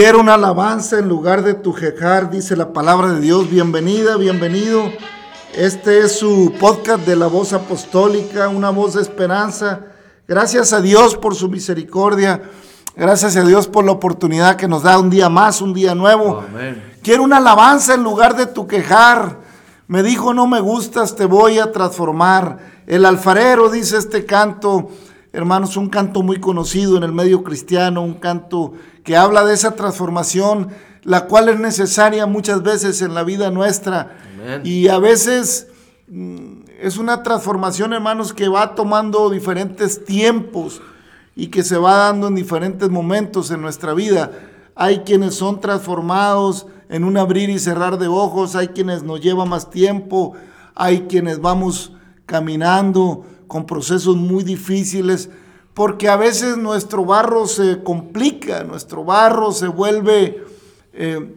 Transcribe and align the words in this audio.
Quiero 0.00 0.20
una 0.20 0.34
alabanza 0.34 1.00
en 1.00 1.08
lugar 1.08 1.42
de 1.42 1.54
tu 1.54 1.72
jejar, 1.72 2.30
dice 2.30 2.54
la 2.54 2.72
palabra 2.72 3.14
de 3.14 3.20
Dios. 3.20 3.50
Bienvenida, 3.50 4.16
bienvenido. 4.16 4.92
Este 5.56 5.98
es 5.98 6.16
su 6.16 6.54
podcast 6.60 7.04
de 7.04 7.16
la 7.16 7.26
voz 7.26 7.52
apostólica, 7.52 8.48
una 8.48 8.70
voz 8.70 8.94
de 8.94 9.02
esperanza. 9.02 9.86
Gracias 10.28 10.72
a 10.72 10.80
Dios 10.80 11.16
por 11.16 11.34
su 11.34 11.48
misericordia. 11.48 12.42
Gracias 12.94 13.36
a 13.36 13.42
Dios 13.42 13.66
por 13.66 13.84
la 13.84 13.90
oportunidad 13.90 14.54
que 14.54 14.68
nos 14.68 14.84
da 14.84 15.00
un 15.00 15.10
día 15.10 15.28
más, 15.28 15.60
un 15.60 15.74
día 15.74 15.96
nuevo. 15.96 16.44
Quiero 17.02 17.24
una 17.24 17.38
alabanza 17.38 17.94
en 17.94 18.04
lugar 18.04 18.36
de 18.36 18.46
tu 18.46 18.68
quejar. 18.68 19.40
Me 19.88 20.04
dijo, 20.04 20.32
no 20.32 20.46
me 20.46 20.60
gustas, 20.60 21.16
te 21.16 21.24
voy 21.24 21.58
a 21.58 21.72
transformar. 21.72 22.58
El 22.86 23.04
alfarero, 23.04 23.68
dice 23.68 23.96
este 23.96 24.24
canto, 24.24 24.90
hermanos, 25.32 25.76
un 25.76 25.88
canto 25.88 26.22
muy 26.22 26.38
conocido 26.38 26.96
en 26.96 27.02
el 27.02 27.12
medio 27.12 27.42
cristiano, 27.42 28.00
un 28.00 28.14
canto 28.14 28.74
que 29.04 29.16
habla 29.16 29.44
de 29.44 29.54
esa 29.54 29.74
transformación, 29.74 30.68
la 31.02 31.26
cual 31.26 31.48
es 31.48 31.58
necesaria 31.58 32.26
muchas 32.26 32.62
veces 32.62 33.02
en 33.02 33.14
la 33.14 33.22
vida 33.22 33.50
nuestra. 33.50 34.16
Amén. 34.34 34.62
Y 34.64 34.88
a 34.88 34.98
veces 34.98 35.68
mm, 36.08 36.62
es 36.80 36.98
una 36.98 37.22
transformación, 37.22 37.92
hermanos, 37.92 38.32
que 38.32 38.48
va 38.48 38.74
tomando 38.74 39.30
diferentes 39.30 40.04
tiempos 40.04 40.80
y 41.34 41.48
que 41.48 41.62
se 41.62 41.78
va 41.78 41.94
dando 41.94 42.28
en 42.28 42.34
diferentes 42.34 42.90
momentos 42.90 43.50
en 43.50 43.60
nuestra 43.60 43.94
vida. 43.94 44.32
Hay 44.74 45.00
quienes 45.00 45.34
son 45.34 45.60
transformados 45.60 46.66
en 46.88 47.04
un 47.04 47.16
abrir 47.16 47.50
y 47.50 47.58
cerrar 47.58 47.98
de 47.98 48.08
ojos, 48.08 48.56
hay 48.56 48.68
quienes 48.68 49.02
nos 49.02 49.20
lleva 49.20 49.44
más 49.44 49.70
tiempo, 49.70 50.34
hay 50.74 51.02
quienes 51.02 51.40
vamos 51.40 51.92
caminando 52.26 53.24
con 53.46 53.66
procesos 53.66 54.16
muy 54.16 54.44
difíciles, 54.44 55.30
porque 55.78 56.08
a 56.08 56.16
veces 56.16 56.56
nuestro 56.56 57.04
barro 57.04 57.46
se 57.46 57.84
complica, 57.84 58.64
nuestro 58.64 59.04
barro 59.04 59.52
se 59.52 59.68
vuelve 59.68 60.44
eh, 60.92 61.36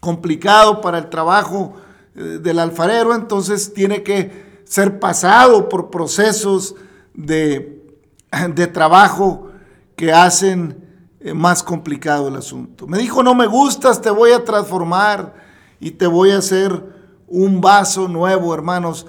complicado 0.00 0.80
para 0.80 0.96
el 0.96 1.10
trabajo 1.10 1.74
eh, 2.14 2.38
del 2.40 2.58
alfarero, 2.58 3.14
entonces 3.14 3.74
tiene 3.74 4.02
que 4.02 4.62
ser 4.64 4.98
pasado 4.98 5.68
por 5.68 5.90
procesos 5.90 6.76
de, 7.12 7.84
trabajo 8.72 9.50
que 9.96 10.14
hacen 10.14 10.82
eh, 11.20 11.34
más 11.34 11.62
complicado 11.62 12.28
el 12.28 12.36
asunto. 12.36 12.86
Me 12.86 12.96
dijo, 12.96 13.22
no 13.22 13.34
me 13.34 13.46
gustas, 13.46 14.00
te 14.00 14.08
voy 14.08 14.32
a 14.32 14.46
transformar 14.46 15.34
y 15.78 15.90
te 15.90 16.06
voy 16.06 16.30
a 16.30 16.38
hacer 16.38 16.72
un 17.28 17.60
vaso 17.60 18.08
nuevo, 18.08 18.54
hermanos. 18.54 19.06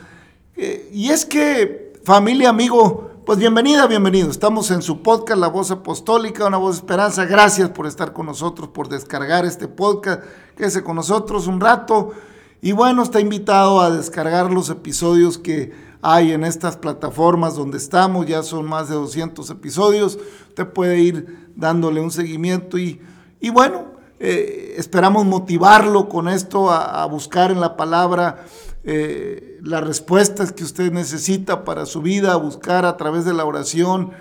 Y 0.91 1.11
es 1.11 1.25
que, 1.25 1.93
familia, 2.03 2.49
amigo, 2.49 3.06
pues 3.27 3.39
bienvenida, 3.39 3.87
bienvenido. 3.87 4.31
Estamos 4.31 4.71
en 4.71 4.81
su 4.81 5.03
podcast, 5.03 5.37
La 5.37 5.49
Voz 5.49 5.69
Apostólica, 5.69 6.47
una 6.47 6.55
voz 6.55 6.75
de 6.75 6.79
esperanza. 6.79 7.25
Gracias 7.25 7.69
por 7.71 7.85
estar 7.85 8.13
con 8.13 8.25
nosotros, 8.25 8.69
por 8.69 8.87
descargar 8.87 9.43
este 9.43 9.67
podcast. 9.67 10.23
Quédese 10.55 10.81
con 10.81 10.95
nosotros 10.95 11.45
un 11.47 11.59
rato. 11.59 12.13
Y 12.61 12.71
bueno, 12.71 13.03
está 13.03 13.19
invitado 13.19 13.81
a 13.81 13.91
descargar 13.91 14.49
los 14.49 14.69
episodios 14.69 15.37
que 15.37 15.73
hay 16.01 16.31
en 16.31 16.45
estas 16.45 16.77
plataformas 16.77 17.57
donde 17.57 17.79
estamos. 17.79 18.25
Ya 18.27 18.43
son 18.43 18.65
más 18.65 18.87
de 18.87 18.95
200 18.95 19.49
episodios. 19.49 20.17
Usted 20.47 20.67
puede 20.69 20.99
ir 20.99 21.49
dándole 21.53 21.99
un 21.99 22.11
seguimiento 22.11 22.77
y, 22.77 23.01
y 23.41 23.49
bueno, 23.49 23.87
eh, 24.21 24.75
esperamos 24.77 25.25
motivarlo 25.25 26.07
con 26.07 26.29
esto 26.29 26.71
a, 26.71 27.03
a 27.03 27.05
buscar 27.07 27.51
en 27.51 27.59
la 27.59 27.75
palabra 27.75 28.45
eh, 28.89 29.59
las 29.63 29.85
respuestas 29.85 30.53
que 30.53 30.63
usted 30.63 30.93
necesita 30.93 31.65
para 31.65 31.85
su 31.85 32.01
vida, 32.01 32.37
buscar 32.37 32.85
a 32.85 32.95
través 32.95 33.25
de 33.25 33.33
la 33.33 33.43
oración 33.43 34.11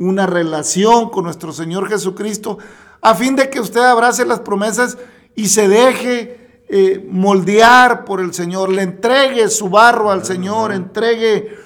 una 0.00 0.26
relación 0.26 1.08
con 1.10 1.22
nuestro 1.22 1.52
Señor 1.52 1.88
Jesucristo, 1.88 2.58
a 3.00 3.14
fin 3.14 3.36
de 3.36 3.48
que 3.48 3.60
usted 3.60 3.80
abrace 3.80 4.26
las 4.26 4.40
promesas 4.40 4.98
y 5.36 5.46
se 5.46 5.68
deje 5.68 6.64
eh, 6.68 7.06
moldear 7.08 8.04
por 8.04 8.20
el 8.20 8.34
Señor, 8.34 8.72
le 8.72 8.82
entregue 8.82 9.48
su 9.50 9.68
barro 9.68 10.10
al 10.10 10.24
Señor, 10.24 10.72
entregue 10.72 11.56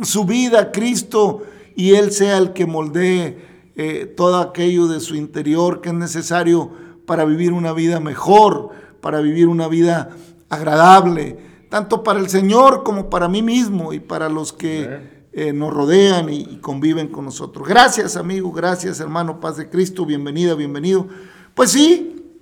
su 0.00 0.24
vida 0.24 0.60
a 0.60 0.70
Cristo 0.70 1.42
y 1.74 1.94
Él 1.94 2.12
sea 2.12 2.38
el 2.38 2.52
que 2.52 2.66
moldee 2.66 3.36
eh, 3.74 4.06
todo 4.16 4.38
aquello 4.38 4.86
de 4.86 5.00
su 5.00 5.16
interior 5.16 5.80
que 5.80 5.88
es 5.88 5.94
necesario 5.96 6.70
para 7.04 7.24
vivir 7.24 7.52
una 7.52 7.72
vida 7.72 7.98
mejor, 7.98 8.70
para 9.00 9.20
vivir 9.20 9.48
una 9.48 9.66
vida 9.66 10.10
agradable, 10.48 11.55
tanto 11.76 12.02
para 12.02 12.18
el 12.20 12.30
Señor 12.30 12.84
como 12.84 13.10
para 13.10 13.28
mí 13.28 13.42
mismo 13.42 13.92
y 13.92 14.00
para 14.00 14.30
los 14.30 14.50
que 14.54 15.26
eh, 15.34 15.52
nos 15.52 15.74
rodean 15.74 16.30
y, 16.30 16.38
y 16.38 16.56
conviven 16.56 17.08
con 17.08 17.26
nosotros. 17.26 17.68
Gracias, 17.68 18.16
amigo, 18.16 18.50
gracias, 18.50 18.98
hermano, 18.98 19.40
paz 19.40 19.58
de 19.58 19.68
Cristo, 19.68 20.06
bienvenida, 20.06 20.54
bienvenido. 20.54 21.06
Pues 21.54 21.72
sí, 21.72 22.34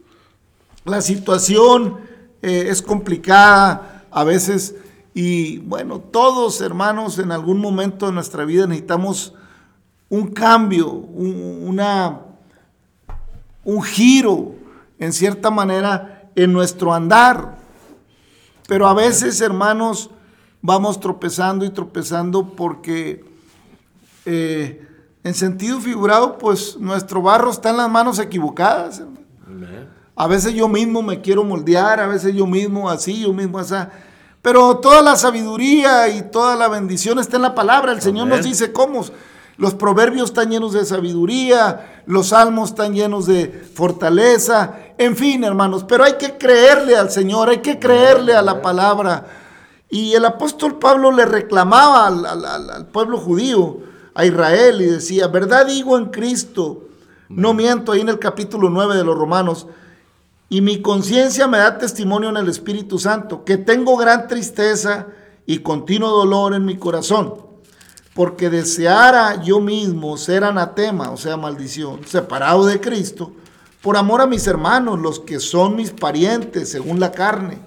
la 0.85 1.01
situación 1.01 1.99
eh, 2.43 2.67
es 2.69 2.81
complicada 2.81 4.05
a 4.09 4.23
veces 4.23 4.77
y 5.15 5.59
bueno, 5.59 5.99
todos 5.99 6.61
hermanos 6.61 7.19
en 7.19 7.33
algún 7.33 7.59
momento 7.59 8.07
de 8.07 8.13
nuestra 8.13 8.45
vida 8.45 8.69
necesitamos 8.69 9.35
un 10.09 10.29
cambio, 10.29 10.93
un, 10.93 11.59
una, 11.65 12.21
un 13.65 13.83
giro 13.83 14.55
en 15.01 15.13
cierta 15.13 15.51
manera 15.51 16.31
en 16.37 16.53
nuestro 16.53 16.95
andar. 16.95 17.64
Pero 18.67 18.87
a 18.87 18.95
veces, 18.95 19.41
hermanos, 19.41 20.11
vamos 20.63 20.99
tropezando 20.99 21.65
y 21.65 21.71
tropezando 21.71 22.55
porque 22.55 23.25
eh, 24.25 24.87
en 25.23 25.35
sentido 25.35 25.81
figurado, 25.81 26.39
pues 26.39 26.77
nuestro 26.79 27.23
barro 27.23 27.51
está 27.51 27.71
en 27.71 27.79
las 27.79 27.91
manos 27.91 28.19
equivocadas. 28.19 29.03
A 30.17 30.27
veces 30.27 30.55
yo 30.55 30.69
mismo 30.69 31.03
me 31.03 31.21
quiero 31.21 31.45
moldear, 31.45 31.99
a 31.99 32.07
veces 32.07 32.35
yo 32.35 32.47
mismo 32.47 32.89
así, 32.89 33.21
yo 33.23 33.33
mismo 33.33 33.59
así. 33.59 33.75
Pero 34.43 34.77
toda 34.77 35.01
la 35.03 35.17
sabiduría 35.17 36.09
y 36.09 36.23
toda 36.23 36.57
la 36.57 36.69
bendición 36.69 37.19
está 37.19 37.37
en 37.37 37.43
la 37.43 37.55
palabra. 37.55 37.93
El 37.93 38.03
Señor 38.03 38.27
nos 38.27 38.45
dice 38.45 38.73
cómo. 38.73 39.05
Los 39.57 39.75
proverbios 39.75 40.31
están 40.31 40.51
llenos 40.51 40.73
de 40.73 40.85
sabiduría, 40.85 42.03
los 42.07 42.29
salmos 42.29 42.71
están 42.71 42.93
llenos 42.93 43.27
de 43.27 43.49
fortaleza, 43.75 44.79
en 44.99 45.17
fin, 45.17 45.44
hermanos, 45.44 45.85
pero 45.85 46.05
hay 46.05 46.14
que 46.14 46.37
creerle 46.38 46.96
al 46.96 47.11
Señor, 47.11 47.49
hay 47.49 47.58
que 47.58 47.79
creerle 47.79 48.35
a 48.35 48.43
la 48.43 48.62
palabra. 48.62 49.26
Y 49.91 50.12
el 50.14 50.25
apóstol 50.25 50.79
Pablo 50.79 51.11
le 51.12 51.25
reclamaba 51.25 52.06
al, 52.06 52.25
al- 52.26 52.44
al- 52.44 52.70
al 52.70 52.87
pueblo 52.87 53.19
judío, 53.19 53.79
a 54.14 54.25
Israel, 54.25 54.81
y 54.81 54.87
decía, 54.87 55.26
verdad 55.29 55.67
digo 55.67 55.99
en 55.99 56.06
Cristo, 56.06 56.85
no 57.29 57.52
miento 57.55 57.93
ahí 57.93 58.00
en 58.00 58.08
el 58.08 58.19
capítulo 58.19 58.70
9 58.70 58.96
de 58.96 59.05
los 59.05 59.17
Romanos, 59.19 59.67
y 60.49 60.61
mi 60.61 60.81
conciencia 60.82 61.49
me 61.49 61.58
da 61.58 61.79
testimonio 61.79 62.29
en 62.29 62.37
el 62.37 62.49
Espíritu 62.49 62.99
Santo, 62.99 63.44
que 63.44 63.56
tengo 63.56 63.96
gran 63.96 64.29
tristeza 64.29 65.06
y 65.46 65.58
continuo 65.58 66.11
dolor 66.11 66.55
en 66.55 66.64
mi 66.64 66.76
corazón, 66.76 67.35
porque 68.14 68.50
deseara 68.50 69.43
yo 69.43 69.58
mismo 69.61 70.17
ser 70.17 70.44
anatema, 70.44 71.11
o 71.11 71.17
sea, 71.17 71.37
maldición, 71.37 72.06
separado 72.06 72.67
de 72.67 72.81
Cristo, 72.81 73.32
por 73.85 73.99
amor 73.99 74.23
a 74.23 74.27
mis 74.27 74.47
hermanos, 74.47 74.99
los 74.99 75.21
que 75.21 75.39
son 75.39 75.77
mis 75.77 75.91
parientes 75.91 76.71
según 76.71 77.01
la 77.01 77.13
carne, 77.13 77.59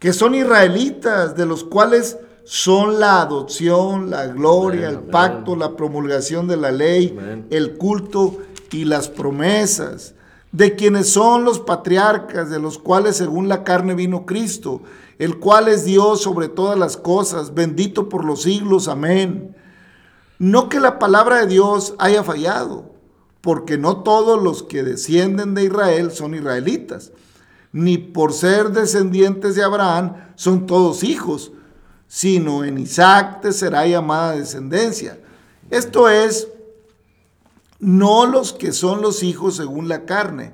que 0.00 0.12
son 0.12 0.34
israelitas, 0.34 1.36
de 1.36 1.46
los 1.46 1.62
cuales 1.62 2.18
son 2.42 2.98
la 2.98 3.22
adopción, 3.22 4.10
la 4.10 4.26
gloria, 4.26 4.88
Amén, 4.88 4.90
el 4.90 4.96
amén. 4.96 5.10
pacto, 5.12 5.54
la 5.54 5.76
promulgación 5.76 6.48
de 6.48 6.56
la 6.56 6.72
ley, 6.72 7.16
Amén. 7.16 7.46
el 7.50 7.76
culto 7.76 8.38
y 8.72 8.86
las 8.86 9.08
promesas, 9.08 10.16
de 10.50 10.74
quienes 10.74 11.10
son 11.10 11.44
los 11.44 11.60
patriarcas, 11.60 12.50
de 12.50 12.58
los 12.58 12.76
cuales 12.76 13.16
según 13.18 13.48
la 13.48 13.62
carne 13.62 13.94
vino 13.94 14.26
Cristo, 14.26 14.82
el 15.20 15.38
cual 15.38 15.68
es 15.68 15.84
Dios 15.84 16.22
sobre 16.22 16.48
todas 16.48 16.76
las 16.76 16.96
cosas, 16.96 17.54
bendito 17.54 18.08
por 18.08 18.24
los 18.24 18.42
siglos, 18.42 18.88
amén. 18.88 19.54
No 20.40 20.68
que 20.68 20.80
la 20.80 20.98
palabra 20.98 21.36
de 21.36 21.46
Dios 21.46 21.94
haya 21.98 22.24
fallado, 22.24 22.95
porque 23.46 23.78
no 23.78 23.98
todos 23.98 24.42
los 24.42 24.64
que 24.64 24.82
descienden 24.82 25.54
de 25.54 25.66
Israel 25.66 26.10
son 26.10 26.34
israelitas, 26.34 27.12
ni 27.70 27.96
por 27.96 28.32
ser 28.32 28.70
descendientes 28.70 29.54
de 29.54 29.62
Abraham 29.62 30.16
son 30.34 30.66
todos 30.66 31.04
hijos, 31.04 31.52
sino 32.08 32.64
en 32.64 32.76
Isaac 32.76 33.42
te 33.42 33.52
será 33.52 33.86
llamada 33.86 34.34
descendencia. 34.34 35.20
Esto 35.70 36.08
es, 36.08 36.48
no 37.78 38.26
los 38.26 38.52
que 38.52 38.72
son 38.72 39.00
los 39.00 39.22
hijos 39.22 39.54
según 39.54 39.86
la 39.86 40.06
carne, 40.06 40.52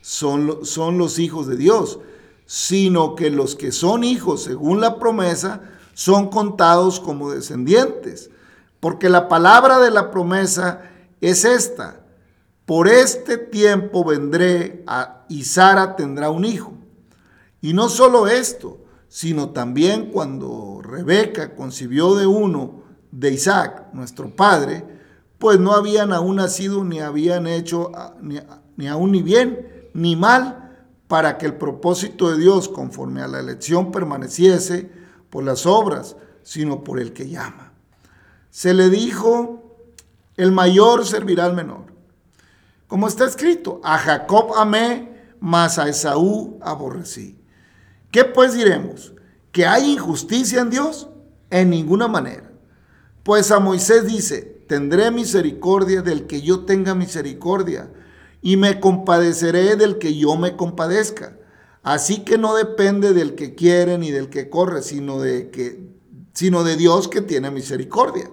son, 0.00 0.64
son 0.64 0.96
los 0.96 1.18
hijos 1.18 1.48
de 1.48 1.56
Dios, 1.56 1.98
sino 2.46 3.16
que 3.16 3.30
los 3.30 3.56
que 3.56 3.72
son 3.72 4.04
hijos 4.04 4.44
según 4.44 4.80
la 4.80 5.00
promesa 5.00 5.62
son 5.92 6.30
contados 6.30 7.00
como 7.00 7.32
descendientes. 7.32 8.30
Porque 8.78 9.08
la 9.08 9.26
palabra 9.26 9.80
de 9.80 9.90
la 9.90 10.12
promesa 10.12 10.82
es 11.20 11.44
esta, 11.44 12.04
por 12.68 12.86
este 12.86 13.38
tiempo 13.38 14.04
vendré 14.04 14.84
y 15.30 15.44
Sara 15.44 15.96
tendrá 15.96 16.28
un 16.28 16.44
hijo. 16.44 16.74
Y 17.62 17.72
no 17.72 17.88
solo 17.88 18.26
esto, 18.26 18.84
sino 19.08 19.52
también 19.52 20.10
cuando 20.10 20.82
Rebeca 20.82 21.56
concibió 21.56 22.14
de 22.14 22.26
uno, 22.26 22.82
de 23.10 23.32
Isaac, 23.32 23.86
nuestro 23.94 24.36
padre, 24.36 24.84
pues 25.38 25.58
no 25.58 25.72
habían 25.72 26.12
aún 26.12 26.36
nacido 26.36 26.84
ni 26.84 27.00
habían 27.00 27.46
hecho 27.46 27.90
ni, 28.20 28.38
ni 28.76 28.86
aún 28.86 29.12
ni 29.12 29.22
bien 29.22 29.88
ni 29.94 30.14
mal 30.14 30.76
para 31.08 31.38
que 31.38 31.46
el 31.46 31.54
propósito 31.54 32.30
de 32.30 32.36
Dios 32.36 32.68
conforme 32.68 33.22
a 33.22 33.28
la 33.28 33.40
elección 33.40 33.90
permaneciese 33.90 34.92
por 35.30 35.42
las 35.42 35.64
obras, 35.64 36.16
sino 36.42 36.84
por 36.84 37.00
el 37.00 37.14
que 37.14 37.30
llama. 37.30 37.72
Se 38.50 38.74
le 38.74 38.90
dijo, 38.90 39.74
el 40.36 40.52
mayor 40.52 41.06
servirá 41.06 41.46
al 41.46 41.54
menor. 41.54 41.87
Como 42.88 43.06
está 43.06 43.26
escrito, 43.26 43.80
a 43.84 43.98
Jacob 43.98 44.54
amé, 44.56 45.34
mas 45.40 45.78
a 45.78 45.88
Esaú 45.88 46.58
aborrecí. 46.62 47.38
¿Qué 48.10 48.24
pues 48.24 48.54
diremos? 48.54 49.12
¿Que 49.52 49.66
hay 49.66 49.92
injusticia 49.92 50.62
en 50.62 50.70
Dios? 50.70 51.08
En 51.50 51.68
ninguna 51.68 52.08
manera. 52.08 52.50
Pues 53.22 53.50
a 53.50 53.60
Moisés 53.60 54.06
dice, 54.06 54.64
tendré 54.66 55.10
misericordia 55.10 56.00
del 56.00 56.26
que 56.26 56.40
yo 56.40 56.64
tenga 56.64 56.94
misericordia, 56.94 57.90
y 58.40 58.56
me 58.56 58.80
compadeceré 58.80 59.76
del 59.76 59.98
que 59.98 60.16
yo 60.16 60.36
me 60.36 60.56
compadezca. 60.56 61.36
Así 61.82 62.24
que 62.24 62.38
no 62.38 62.54
depende 62.54 63.12
del 63.12 63.34
que 63.34 63.54
quiere 63.54 63.98
ni 63.98 64.10
del 64.10 64.30
que 64.30 64.48
corre, 64.48 64.82
sino 64.82 65.20
de, 65.20 65.50
que, 65.50 65.90
sino 66.32 66.64
de 66.64 66.76
Dios 66.76 67.08
que 67.08 67.20
tiene 67.20 67.50
misericordia. 67.50 68.30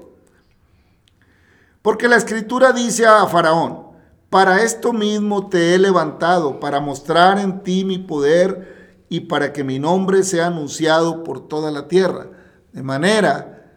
Porque 1.82 2.08
la 2.08 2.16
escritura 2.16 2.72
dice 2.72 3.06
a 3.06 3.26
Faraón, 3.28 3.85
para 4.30 4.64
esto 4.64 4.92
mismo 4.94 5.50
te 5.50 5.74
he 5.74 5.80
levantado, 5.80 6.60
para 6.60 6.80
mostrar 6.80 7.40
en 7.40 7.64
ti 7.64 7.86
mi 7.86 7.98
poder 7.98 9.04
y 9.10 9.22
para 9.22 9.54
que 9.54 9.64
mi 9.64 9.80
nombre 9.80 10.24
sea 10.24 10.48
anunciado 10.48 11.24
por 11.24 11.48
toda 11.48 11.72
la 11.72 11.88
tierra. 11.88 12.28
De 12.74 12.84
manera 12.84 13.74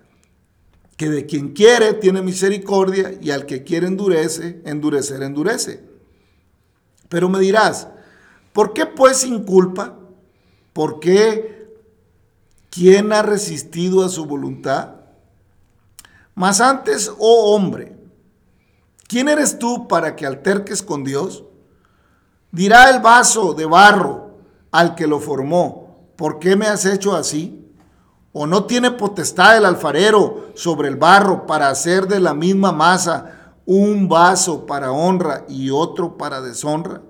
que 0.96 1.08
de 1.08 1.26
quien 1.26 1.52
quiere 1.52 1.94
tiene 1.94 2.22
misericordia 2.22 3.12
y 3.20 3.30
al 3.30 3.46
que 3.46 3.62
quiere 3.62 3.86
endurece, 3.86 4.60
endurecer, 4.64 5.22
endurece. 5.22 5.84
Pero 7.08 7.28
me 7.28 7.38
dirás, 7.38 7.88
¿por 8.52 8.72
qué 8.72 8.86
pues 8.86 9.18
sin 9.18 9.44
culpa? 9.44 9.96
¿Por 10.72 10.98
qué 10.98 11.76
quién 12.70 13.12
ha 13.12 13.22
resistido 13.22 14.04
a 14.04 14.08
su 14.08 14.26
voluntad? 14.26 14.96
Mas 16.34 16.60
antes, 16.60 17.12
oh 17.18 17.54
hombre, 17.54 17.97
¿Quién 19.08 19.30
eres 19.30 19.58
tú 19.58 19.88
para 19.88 20.14
que 20.16 20.26
alterques 20.26 20.82
con 20.82 21.02
Dios? 21.02 21.42
Dirá 22.52 22.90
el 22.90 23.00
vaso 23.00 23.54
de 23.54 23.64
barro 23.64 24.36
al 24.70 24.94
que 24.94 25.06
lo 25.06 25.18
formó, 25.18 26.10
¿por 26.14 26.38
qué 26.38 26.56
me 26.56 26.66
has 26.66 26.84
hecho 26.84 27.16
así? 27.16 27.72
¿O 28.34 28.46
no 28.46 28.64
tiene 28.64 28.90
potestad 28.90 29.56
el 29.56 29.64
alfarero 29.64 30.50
sobre 30.54 30.88
el 30.88 30.96
barro 30.96 31.46
para 31.46 31.70
hacer 31.70 32.06
de 32.06 32.20
la 32.20 32.34
misma 32.34 32.70
masa 32.70 33.54
un 33.64 34.10
vaso 34.10 34.66
para 34.66 34.92
honra 34.92 35.46
y 35.48 35.70
otro 35.70 36.18
para 36.18 36.42
deshonra? 36.42 37.00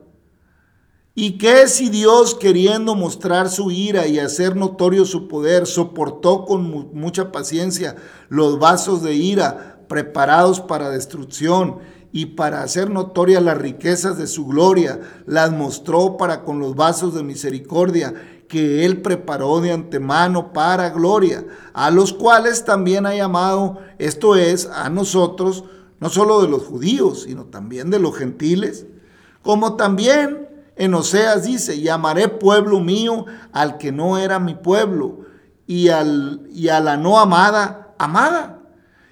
¿Y 1.17 1.37
qué 1.37 1.67
si 1.67 1.89
Dios, 1.89 2.37
queriendo 2.37 2.95
mostrar 2.95 3.49
su 3.49 3.73
ira 3.73 4.07
y 4.07 4.21
hacer 4.21 4.55
notorio 4.55 5.05
su 5.05 5.27
poder, 5.27 5.67
soportó 5.67 6.45
con 6.45 6.95
mucha 6.95 7.33
paciencia 7.33 7.97
los 8.29 8.61
vasos 8.61 9.03
de 9.03 9.15
ira 9.15 9.78
preparados 9.89 10.61
para 10.61 10.91
destrucción 10.91 11.79
y 12.13 12.27
para 12.27 12.63
hacer 12.63 12.91
notorias 12.91 13.43
las 13.43 13.59
riquezas 13.59 14.17
de 14.17 14.27
su 14.27 14.47
gloria, 14.47 15.01
las 15.27 15.53
mostró 15.53 16.17
para 16.17 16.45
con 16.45 16.59
los 16.59 16.75
vasos 16.75 17.15
de 17.15 17.23
misericordia 17.23 18.15
que 18.49 18.87
él 18.87 19.03
preparó 19.03 19.61
de 19.61 19.73
antemano 19.73 20.53
para 20.53 20.91
gloria, 20.91 21.45
a 21.75 21.91
los 21.91 22.13
cuales 22.15 22.65
también 22.65 23.05
ha 23.05 23.15
llamado, 23.15 23.79
esto 23.99 24.37
es, 24.37 24.67
a 24.67 24.89
nosotros, 24.89 25.65
no 26.01 26.09
solo 26.09 26.41
de 26.41 26.49
los 26.49 26.63
judíos, 26.65 27.25
sino 27.25 27.45
también 27.45 27.91
de 27.91 27.99
los 27.99 28.17
gentiles, 28.17 28.87
como 29.43 29.77
también 29.77 30.49
en 30.77 30.95
Oseas 30.95 31.45
dice, 31.45 31.81
llamaré 31.81 32.29
pueblo 32.29 32.81
mío 32.81 33.27
al 33.53 33.79
que 33.79 33.93
no 33.93 34.17
era 34.17 34.39
mi 34.39 34.55
pueblo, 34.55 35.27
y, 35.67 35.91
al, 35.91 36.49
y 36.51 36.69
a 36.69 36.81
la 36.81 36.97
no 36.97 37.21
amada, 37.21 37.95
amada. 37.99 38.58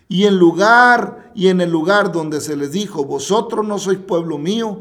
Y 0.08 0.24
en 0.24 0.38
lugar 0.38 1.32
y 1.34 1.48
en 1.48 1.60
el 1.60 1.70
lugar 1.70 2.12
donde 2.12 2.40
se 2.40 2.56
les 2.56 2.72
dijo, 2.72 3.04
vosotros 3.04 3.66
no 3.66 3.78
sois 3.78 3.98
pueblo 3.98 4.38
mío, 4.38 4.80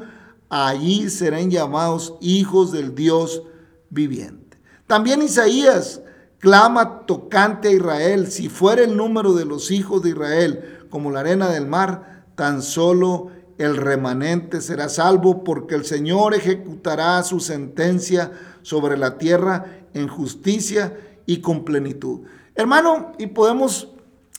allí 0.50 1.10
serán 1.10 1.50
llamados 1.50 2.16
hijos 2.22 2.72
del 2.72 2.96
Dios 2.96 3.44
viviente. 3.90 4.58
También 4.88 5.22
Isaías 5.22 6.02
clama 6.40 7.06
tocante 7.06 7.70
a 7.70 7.72
Israel, 7.72 8.32
si 8.32 8.50
fuera 8.50 8.84
el 8.84 8.96
número 8.96 9.34
de 9.34 9.46
los 9.46 9.72
hijos 9.72 10.04
de 10.04 10.10
Israel 10.10 10.86
como 10.90 11.12
la 11.12 11.22
arena 11.22 11.50
del 11.50 11.66
mar, 11.66 12.26
tan 12.36 12.62
solo 12.62 13.32
el 13.58 13.78
remanente 13.78 14.62
será 14.62 14.90
salvo, 14.90 15.44
porque 15.44 15.76
el 15.76 15.86
Señor 15.86 16.34
ejecutará 16.34 17.24
su 17.24 17.40
sentencia 17.40 18.32
sobre 18.62 18.98
la 18.98 19.18
tierra 19.18 19.66
en 19.94 20.08
justicia 20.08 20.98
y 21.26 21.42
con 21.42 21.64
plenitud. 21.64 22.22
Hermano, 22.54 23.14
y 23.18 23.28
podemos 23.28 23.95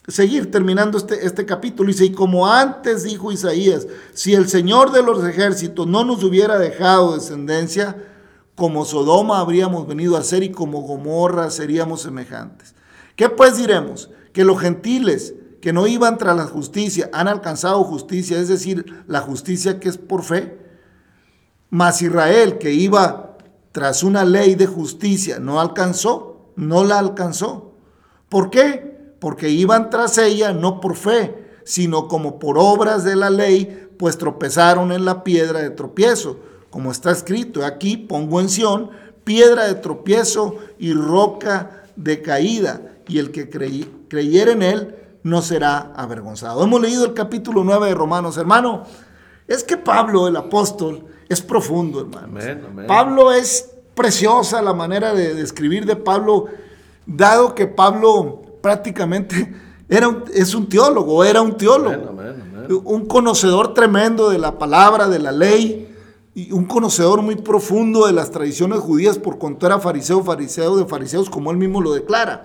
seguir 0.08 0.50
terminando 0.50 0.98
este, 0.98 1.26
este 1.26 1.44
capítulo. 1.46 1.88
Dice, 1.88 2.04
y 2.04 2.12
como 2.12 2.46
antes 2.46 3.02
dijo 3.02 3.32
Isaías, 3.32 3.86
si 4.12 4.34
el 4.34 4.48
Señor 4.48 4.92
de 4.92 5.02
los 5.02 5.24
ejércitos 5.24 5.86
no 5.86 6.04
nos 6.04 6.22
hubiera 6.22 6.58
dejado 6.58 7.14
descendencia, 7.14 7.96
como 8.54 8.84
Sodoma 8.84 9.40
habríamos 9.40 9.86
venido 9.86 10.16
a 10.16 10.22
ser 10.22 10.42
y 10.42 10.50
como 10.50 10.80
Gomorra 10.82 11.50
seríamos 11.50 12.02
semejantes. 12.02 12.74
¿Qué 13.14 13.28
pues 13.28 13.56
diremos? 13.56 14.10
Que 14.32 14.44
los 14.44 14.60
gentiles 14.60 15.34
que 15.60 15.72
no 15.72 15.86
iban 15.86 16.16
tras 16.16 16.36
la 16.36 16.46
justicia 16.46 17.10
han 17.12 17.28
alcanzado 17.28 17.84
justicia, 17.84 18.38
es 18.38 18.48
decir, 18.48 19.04
la 19.06 19.20
justicia 19.20 19.78
que 19.80 19.88
es 19.88 19.98
por 19.98 20.22
fe. 20.22 20.58
Mas 21.68 22.00
Israel 22.00 22.58
que 22.58 22.72
iba 22.72 23.36
tras 23.72 24.02
una 24.02 24.24
ley 24.24 24.54
de 24.54 24.66
justicia 24.66 25.38
no 25.38 25.60
alcanzó, 25.60 26.52
no 26.56 26.84
la 26.84 26.98
alcanzó. 26.98 27.74
¿Por 28.28 28.48
qué? 28.48 28.95
Porque 29.18 29.48
iban 29.48 29.90
tras 29.90 30.18
ella 30.18 30.52
no 30.52 30.80
por 30.80 30.96
fe, 30.96 31.46
sino 31.64 32.08
como 32.08 32.38
por 32.38 32.58
obras 32.58 33.04
de 33.04 33.16
la 33.16 33.30
ley, 33.30 33.88
pues 33.98 34.18
tropezaron 34.18 34.92
en 34.92 35.04
la 35.04 35.24
piedra 35.24 35.60
de 35.60 35.70
tropiezo, 35.70 36.38
como 36.70 36.90
está 36.90 37.10
escrito, 37.10 37.64
aquí 37.64 37.96
pongo 37.96 38.40
en 38.40 38.48
Sión, 38.48 38.90
piedra 39.24 39.66
de 39.66 39.74
tropiezo 39.74 40.56
y 40.78 40.92
roca 40.92 41.84
de 41.96 42.22
caída, 42.22 42.82
y 43.08 43.18
el 43.18 43.30
que 43.30 43.48
creyere 44.08 44.52
en 44.52 44.62
él 44.62 44.96
no 45.22 45.42
será 45.42 45.92
avergonzado. 45.96 46.62
Hemos 46.62 46.80
leído 46.80 47.04
el 47.04 47.14
capítulo 47.14 47.64
9 47.64 47.88
de 47.88 47.94
Romanos, 47.94 48.36
hermano, 48.36 48.84
es 49.48 49.64
que 49.64 49.76
Pablo, 49.76 50.28
el 50.28 50.36
apóstol, 50.36 51.06
es 51.28 51.40
profundo, 51.40 52.00
hermano. 52.00 52.86
Pablo 52.86 53.32
es 53.32 53.72
preciosa 53.94 54.62
la 54.62 54.74
manera 54.74 55.14
de 55.14 55.34
describir 55.34 55.86
de 55.86 55.96
Pablo, 55.96 56.46
dado 57.06 57.54
que 57.54 57.66
Pablo 57.66 58.42
prácticamente 58.60 59.54
era 59.88 60.24
es 60.34 60.54
un 60.54 60.68
teólogo, 60.68 61.24
era 61.24 61.42
un 61.42 61.56
teólogo, 61.56 62.14
un 62.84 63.06
conocedor 63.06 63.74
tremendo 63.74 64.30
de 64.30 64.38
la 64.38 64.58
palabra, 64.58 65.08
de 65.08 65.18
la 65.18 65.32
ley, 65.32 65.94
y 66.34 66.52
un 66.52 66.66
conocedor 66.66 67.22
muy 67.22 67.36
profundo 67.36 68.06
de 68.06 68.12
las 68.12 68.30
tradiciones 68.30 68.80
judías, 68.80 69.18
por 69.18 69.38
cuanto 69.38 69.64
era 69.64 69.78
fariseo, 69.78 70.22
fariseo 70.22 70.76
de 70.76 70.84
fariseos, 70.84 71.30
como 71.30 71.50
él 71.50 71.56
mismo 71.56 71.80
lo 71.80 71.94
declara. 71.94 72.44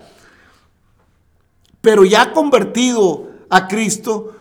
Pero 1.81 2.05
ya 2.05 2.31
convertido 2.31 3.27
a 3.49 3.67
Cristo, 3.67 4.33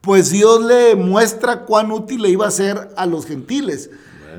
pues 0.00 0.30
Dios 0.30 0.64
le 0.64 0.96
muestra 0.96 1.64
cuán 1.64 1.92
útil 1.92 2.22
le 2.22 2.30
iba 2.30 2.48
a 2.48 2.50
ser 2.50 2.90
a 2.96 3.06
los 3.06 3.24
gentiles. 3.26 3.90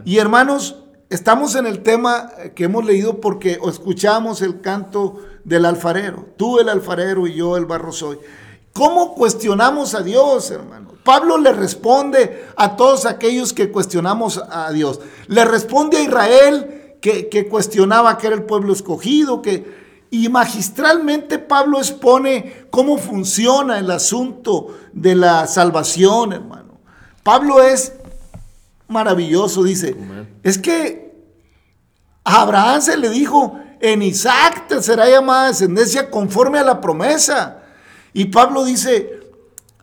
Y 0.03 0.17
hermanos, 0.17 0.77
estamos 1.09 1.55
en 1.55 1.65
el 1.65 1.81
tema 1.81 2.29
que 2.53 2.65
hemos 2.65 2.83
leído 2.83 3.21
porque 3.21 3.59
escuchamos 3.65 4.41
el 4.41 4.59
canto 4.59 5.19
del 5.49 5.65
alfarero. 5.65 6.27
Tú 6.37 6.59
el 6.59 6.69
alfarero 6.69 7.25
y 7.25 7.33
yo 7.33 7.57
el 7.57 7.65
barro 7.65 7.91
soy. 7.91 8.19
¿Cómo 8.71 9.15
cuestionamos 9.15 9.95
a 9.95 10.03
Dios, 10.03 10.51
hermano? 10.51 10.91
Pablo 11.03 11.39
le 11.39 11.51
responde 11.51 12.45
a 12.55 12.75
todos 12.75 13.07
aquellos 13.07 13.51
que 13.51 13.71
cuestionamos 13.71 14.41
a 14.49 14.71
Dios. 14.71 15.01
Le 15.27 15.43
responde 15.43 15.97
a 15.97 16.03
Israel 16.03 16.95
que, 17.01 17.29
que 17.29 17.47
cuestionaba 17.47 18.17
que 18.19 18.27
era 18.27 18.35
el 18.35 18.43
pueblo 18.43 18.71
escogido, 18.71 19.41
que, 19.41 19.89
Y 20.11 20.29
magistralmente 20.29 21.39
Pablo 21.39 21.79
expone 21.79 22.67
cómo 22.69 22.99
funciona 22.99 23.79
el 23.79 23.89
asunto 23.89 24.77
de 24.93 25.15
la 25.15 25.47
salvación, 25.47 26.33
hermano. 26.33 26.77
Pablo 27.23 27.61
es 27.63 27.93
maravilloso, 28.87 29.63
dice. 29.63 29.95
Es 30.43 30.59
que 30.59 31.09
a 32.23 32.41
Abraham 32.41 32.81
se 32.81 32.97
le 32.97 33.09
dijo, 33.09 33.59
en 33.81 34.01
Isaac 34.01 34.67
te 34.67 34.81
será 34.81 35.09
llamada 35.09 35.47
descendencia 35.47 36.09
conforme 36.09 36.59
a 36.59 36.63
la 36.63 36.81
promesa. 36.81 37.63
Y 38.13 38.25
Pablo 38.25 38.63
dice, 38.65 39.19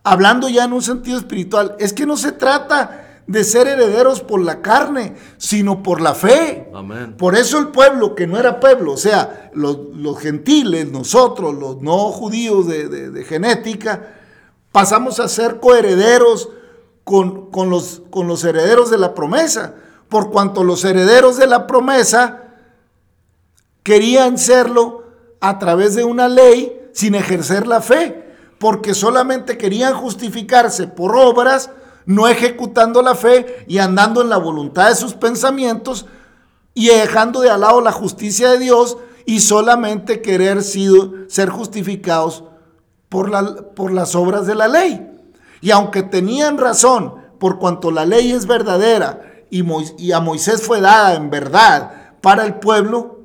hablando 0.03 0.49
ya 0.49 0.65
en 0.65 0.73
un 0.73 0.81
sentido 0.81 1.17
espiritual, 1.17 1.75
es 1.79 1.93
que 1.93 2.05
no 2.05 2.17
se 2.17 2.31
trata 2.31 3.03
de 3.27 3.43
ser 3.43 3.67
herederos 3.67 4.21
por 4.21 4.41
la 4.41 4.61
carne, 4.61 5.15
sino 5.37 5.83
por 5.83 5.99
la 5.99 6.13
fe. 6.15 6.69
Amén. 6.73 7.15
Por 7.17 7.35
eso 7.35 7.57
el 7.59 7.69
pueblo 7.69 8.15
que 8.15 8.25
no 8.27 8.37
era 8.39 8.59
pueblo, 8.61 8.93
o 8.93 8.97
sea, 8.97 9.51
los, 9.53 9.77
los 9.93 10.17
gentiles, 10.19 10.89
nosotros, 10.91 11.53
los 11.55 11.81
no 11.81 11.97
judíos 12.11 12.67
de, 12.67 12.87
de- 12.87 13.09
de 13.11 13.23
genética, 13.25 14.13
pasamos 14.71 15.19
a 15.19 15.27
ser 15.27 15.59
coherederos 15.59 16.49
con, 17.03 17.51
con 17.51 17.69
los, 17.69 18.01
con 18.09 18.27
los 18.27 18.43
herederos 18.45 18.89
de 18.91 18.97
la 18.97 19.13
promesa, 19.13 19.73
por 20.07 20.31
cuanto 20.31 20.63
los 20.63 20.85
herederos 20.85 21.35
de 21.37 21.47
la 21.47 21.67
promesa 21.67 22.46
querían 23.87 24.37
serlo 24.37 25.05
a 25.39 25.59
través 25.59 25.95
de 25.95 26.03
una 26.03 26.27
ley 26.27 26.89
sin 26.91 27.15
ejercer 27.15 27.65
la 27.67 27.79
fe, 27.79 28.35
porque 28.59 28.93
solamente 28.93 29.57
querían 29.57 29.93
justificarse 29.93 30.87
por 30.87 31.15
obras, 31.15 31.69
no 32.05 32.27
ejecutando 32.27 33.01
la 33.01 33.15
fe 33.15 33.63
y 33.65 33.77
andando 33.77 34.21
en 34.21 34.27
la 34.27 34.35
voluntad 34.35 34.89
de 34.89 34.95
sus 34.95 35.13
pensamientos 35.13 36.05
y 36.73 36.87
dejando 36.87 37.39
de 37.39 37.49
al 37.49 37.61
lado 37.61 37.79
la 37.79 37.93
justicia 37.93 38.51
de 38.51 38.59
Dios 38.59 38.97
y 39.25 39.39
solamente 39.39 40.21
querer 40.21 40.63
sido- 40.63 41.13
ser 41.29 41.47
justificados 41.49 42.43
por, 43.07 43.29
la- 43.29 43.69
por 43.73 43.93
las 43.93 44.15
obras 44.15 44.45
de 44.47 44.55
la 44.55 44.67
ley. 44.67 45.09
Y 45.61 45.71
aunque 45.71 46.03
tenían 46.03 46.57
razón, 46.57 47.13
por 47.39 47.57
cuanto 47.57 47.89
la 47.91 48.05
ley 48.05 48.33
es 48.33 48.47
verdadera 48.47 49.21
y, 49.49 49.63
y 49.97 50.11
a 50.11 50.19
Moisés 50.19 50.61
fue 50.61 50.81
dada 50.81 51.13
en 51.15 51.29
verdad 51.29 52.11
para 52.19 52.43
el 52.45 52.55
pueblo, 52.55 53.16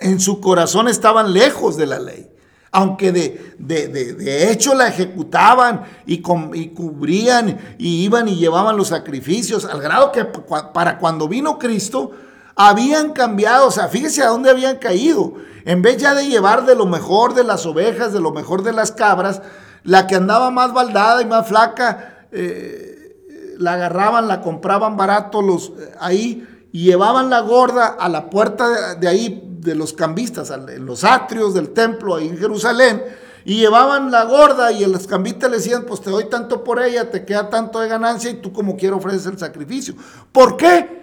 en 0.00 0.20
su 0.20 0.40
corazón 0.40 0.88
estaban 0.88 1.32
lejos 1.32 1.76
de 1.76 1.86
la 1.86 1.98
ley. 1.98 2.26
Aunque 2.72 3.10
de, 3.10 3.54
de- 3.58 3.88
de- 3.88 4.14
de 4.14 4.52
hecho 4.52 4.74
la 4.74 4.86
ejecutaban 4.88 5.82
y, 6.06 6.22
y 6.54 6.68
cubrían 6.68 7.58
y 7.78 8.04
iban 8.04 8.28
y 8.28 8.36
llevaban 8.36 8.76
los 8.76 8.88
sacrificios, 8.88 9.64
al 9.64 9.80
grado 9.80 10.12
que 10.12 10.24
pa- 10.24 10.72
para 10.72 10.98
cuando 10.98 11.26
vino 11.26 11.58
Cristo 11.58 12.12
habían 12.54 13.12
cambiado, 13.12 13.66
o 13.68 13.70
sea, 13.72 13.88
fíjese 13.88 14.22
a 14.22 14.28
dónde 14.28 14.50
habían 14.50 14.76
caído. 14.76 15.34
En 15.64 15.82
vez 15.82 15.96
ya 15.96 16.14
de 16.14 16.26
llevar 16.28 16.64
de 16.64 16.74
lo 16.76 16.86
mejor 16.86 17.34
de 17.34 17.42
las 17.44 17.66
ovejas, 17.66 18.12
de 18.12 18.20
lo 18.20 18.30
mejor 18.32 18.62
de 18.62 18.72
las 18.72 18.92
cabras, 18.92 19.42
la 19.82 20.06
que 20.06 20.14
andaba 20.14 20.50
más 20.50 20.72
baldada 20.72 21.22
y 21.22 21.26
más 21.26 21.48
flaca, 21.48 22.26
eh, 22.32 23.56
la 23.58 23.74
agarraban, 23.74 24.28
la 24.28 24.40
compraban 24.42 24.96
barato 24.96 25.42
los, 25.42 25.70
eh, 25.70 25.92
ahí 26.00 26.46
y 26.72 26.84
llevaban 26.84 27.30
la 27.30 27.40
gorda 27.40 27.86
a 27.98 28.08
la 28.08 28.30
puerta 28.30 28.68
de, 28.94 29.00
de 29.00 29.08
ahí 29.08 29.49
de 29.60 29.74
los 29.74 29.92
cambistas, 29.92 30.50
en 30.50 30.86
los 30.86 31.04
atrios 31.04 31.54
del 31.54 31.70
templo 31.70 32.16
ahí 32.16 32.28
en 32.28 32.38
Jerusalén, 32.38 33.02
y 33.44 33.56
llevaban 33.56 34.10
la 34.10 34.24
gorda 34.24 34.70
y 34.70 34.84
los 34.84 35.06
cambistas 35.06 35.50
le 35.50 35.56
decían, 35.56 35.84
pues 35.86 36.00
te 36.00 36.10
doy 36.10 36.28
tanto 36.28 36.62
por 36.62 36.82
ella, 36.82 37.10
te 37.10 37.24
queda 37.24 37.48
tanto 37.48 37.80
de 37.80 37.88
ganancia 37.88 38.30
y 38.30 38.34
tú 38.34 38.52
como 38.52 38.76
quiero 38.76 38.98
ofreces 38.98 39.26
el 39.26 39.38
sacrificio. 39.38 39.94
¿Por 40.30 40.56
qué? 40.56 40.99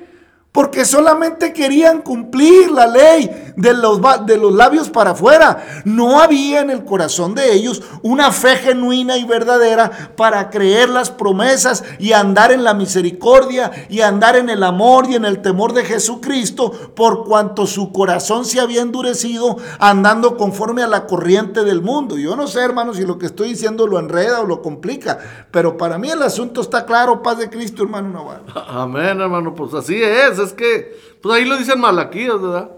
Porque 0.57 0.85
solamente 0.85 1.53
querían 1.53 2.01
cumplir 2.01 2.71
la 2.71 2.87
ley 2.87 3.53
de 3.55 3.75
los, 3.75 4.01
de 4.25 4.37
los 4.37 4.51
labios 4.51 4.89
para 4.89 5.11
afuera. 5.11 5.83
No 5.85 6.19
había 6.19 6.61
en 6.61 6.71
el 6.71 6.83
corazón 6.83 7.35
de 7.35 7.53
ellos 7.53 7.83
una 8.01 8.31
fe 8.31 8.55
genuina 8.55 9.17
y 9.17 9.23
verdadera 9.23 9.91
para 10.15 10.49
creer 10.49 10.89
las 10.89 11.11
promesas 11.11 11.83
y 11.99 12.13
andar 12.13 12.51
en 12.51 12.63
la 12.63 12.73
misericordia 12.73 13.71
y 13.87 14.01
andar 14.01 14.35
en 14.35 14.49
el 14.49 14.63
amor 14.63 15.05
y 15.07 15.13
en 15.13 15.25
el 15.25 15.43
temor 15.43 15.73
de 15.73 15.85
Jesucristo, 15.85 16.71
por 16.71 17.25
cuanto 17.25 17.67
su 17.67 17.91
corazón 17.91 18.43
se 18.43 18.59
había 18.59 18.81
endurecido 18.81 19.57
andando 19.77 20.37
conforme 20.37 20.81
a 20.81 20.87
la 20.87 21.05
corriente 21.05 21.65
del 21.65 21.83
mundo. 21.83 22.17
Yo 22.17 22.35
no 22.35 22.47
sé, 22.47 22.61
hermanos, 22.61 22.97
si 22.97 23.05
lo 23.05 23.19
que 23.19 23.27
estoy 23.27 23.49
diciendo 23.49 23.85
lo 23.85 23.99
enreda 23.99 24.41
o 24.41 24.47
lo 24.47 24.63
complica, 24.63 25.19
pero 25.51 25.77
para 25.77 25.99
mí 25.99 26.09
el 26.09 26.23
asunto 26.23 26.61
está 26.61 26.83
claro, 26.83 27.21
paz 27.21 27.37
de 27.37 27.47
Cristo, 27.47 27.83
hermano 27.83 28.09
Navarro. 28.09 28.45
Amén, 28.67 29.21
hermano, 29.21 29.53
pues 29.53 29.75
así 29.75 30.01
es, 30.01 30.46
es 30.47 30.53
que, 30.53 30.97
pues 31.21 31.35
ahí 31.35 31.45
lo 31.45 31.57
dicen 31.57 31.79
Malaquías, 31.79 32.41
¿verdad? 32.41 32.71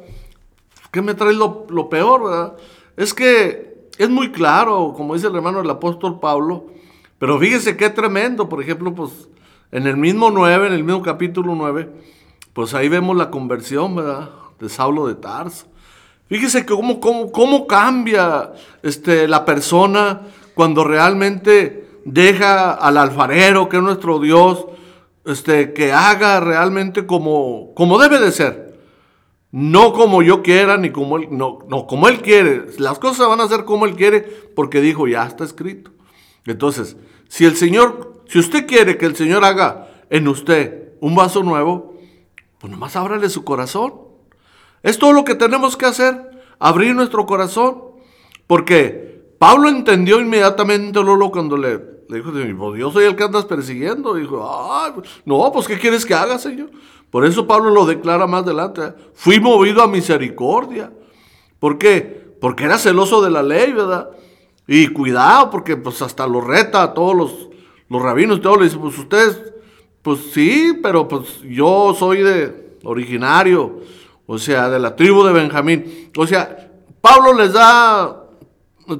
¿Qué 0.91 1.01
me 1.01 1.13
trae 1.13 1.33
lo, 1.33 1.65
lo 1.69 1.89
peor, 1.89 2.23
verdad? 2.23 2.57
Es 2.97 3.13
que 3.13 3.89
es 3.97 4.09
muy 4.09 4.31
claro, 4.31 4.93
como 4.95 5.13
dice 5.13 5.27
el 5.27 5.35
hermano 5.35 5.61
el 5.61 5.69
apóstol 5.69 6.19
Pablo, 6.19 6.67
pero 7.17 7.37
fíjese 7.37 7.77
qué 7.77 7.89
tremendo, 7.89 8.49
por 8.49 8.61
ejemplo, 8.61 8.93
pues 8.93 9.11
en 9.71 9.85
el 9.87 9.97
mismo 9.97 10.31
9, 10.31 10.67
en 10.67 10.73
el 10.73 10.83
mismo 10.83 11.01
capítulo 11.01 11.53
9, 11.53 11.89
pues 12.53 12.73
ahí 12.73 12.89
vemos 12.89 13.15
la 13.15 13.29
conversión, 13.29 13.95
¿verdad? 13.95 14.29
De 14.59 14.69
Saulo 14.69 15.07
de 15.07 15.15
Tarso. 15.15 15.67
Fíjese 16.27 16.65
que 16.65 16.73
cómo, 16.73 16.99
cómo, 16.99 17.31
cómo 17.31 17.67
cambia 17.67 18.53
este, 18.83 19.27
la 19.27 19.45
persona 19.45 20.21
cuando 20.53 20.83
realmente 20.83 21.87
deja 22.05 22.71
al 22.71 22.97
alfarero, 22.97 23.67
que 23.67 23.77
es 23.77 23.83
nuestro 23.83 24.19
Dios, 24.19 24.65
este, 25.29 25.73
que 25.73 25.93
haga 25.93 26.39
realmente 26.39 27.05
como, 27.05 27.73
como 27.75 27.99
debe 27.99 28.19
de 28.19 28.31
ser. 28.31 28.79
No 29.51 29.93
como 29.93 30.21
yo 30.21 30.43
quiera, 30.43 30.77
ni 30.77 30.91
como 30.91 31.17
él, 31.17 31.27
no, 31.31 31.59
no, 31.67 31.87
como 31.87 32.07
él 32.07 32.21
quiere. 32.21 32.65
Las 32.77 32.99
cosas 32.99 33.27
van 33.27 33.41
a 33.41 33.47
ser 33.47 33.65
como 33.65 33.85
él 33.85 33.95
quiere, 33.95 34.21
porque 34.55 34.81
dijo, 34.81 35.07
ya 35.07 35.25
está 35.25 35.43
escrito. 35.43 35.91
Entonces, 36.45 36.97
si 37.27 37.45
el 37.45 37.55
Señor, 37.55 38.23
si 38.27 38.39
usted 38.39 38.67
quiere 38.67 38.97
que 38.97 39.05
el 39.05 39.15
Señor 39.15 39.43
haga 39.43 39.87
en 40.09 40.27
usted 40.27 40.93
un 40.99 41.15
vaso 41.15 41.43
nuevo, 41.43 41.95
pues 42.59 42.71
nomás 42.71 42.95
ábrale 42.95 43.29
su 43.29 43.43
corazón. 43.43 43.93
Es 44.83 44.99
todo 44.99 45.13
lo 45.13 45.23
que 45.23 45.35
tenemos 45.35 45.77
que 45.77 45.85
hacer, 45.85 46.29
abrir 46.59 46.93
nuestro 46.95 47.25
corazón. 47.25 47.83
Porque 48.45 49.33
Pablo 49.39 49.69
entendió 49.69 50.19
inmediatamente 50.19 51.03
Lolo 51.03 51.31
cuando 51.31 51.57
le, 51.57 51.98
le 52.09 52.17
dijo, 52.17 52.31
pues 52.57 52.79
yo 52.79 52.91
soy 52.91 53.05
el 53.05 53.15
que 53.15 53.23
andas 53.23 53.45
persiguiendo. 53.45 54.15
dijo, 54.15 54.43
"Ay, 54.71 54.93
no, 55.25 55.51
pues 55.53 55.67
¿qué 55.67 55.77
quieres 55.77 56.05
que 56.07 56.15
haga, 56.15 56.39
Señor? 56.39 56.71
Por 57.11 57.23
eso 57.23 57.45
Pablo 57.45 57.69
lo 57.69 57.85
declara 57.85 58.25
más 58.25 58.43
adelante. 58.43 58.81
Fui 59.13 59.39
movido 59.39 59.83
a 59.83 59.87
misericordia. 59.87 60.91
¿Por 61.59 61.77
qué? 61.77 62.33
Porque 62.41 62.63
era 62.63 62.79
celoso 62.79 63.21
de 63.21 63.29
la 63.29 63.43
ley, 63.43 63.73
¿verdad? 63.73 64.09
Y 64.67 64.87
cuidado, 64.87 65.51
porque 65.51 65.77
pues 65.77 66.01
hasta 66.01 66.25
lo 66.25 66.41
reta 66.41 66.81
a 66.81 66.93
todos 66.95 67.15
los, 67.15 67.49
los 67.89 68.01
rabinos 68.01 68.41
todo. 68.41 68.57
Le 68.57 68.65
dice, 68.65 68.77
pues 68.77 68.97
ustedes, 68.97 69.39
pues 70.01 70.31
sí, 70.33 70.79
pero 70.81 71.07
pues 71.07 71.41
yo 71.43 71.95
soy 71.97 72.23
de 72.23 72.77
originario, 72.85 73.81
o 74.25 74.39
sea, 74.39 74.67
de 74.69 74.79
la 74.79 74.95
tribu 74.95 75.23
de 75.23 75.33
Benjamín. 75.33 76.09
O 76.17 76.25
sea, 76.25 76.71
Pablo 77.01 77.33
les 77.33 77.53
da 77.53 78.23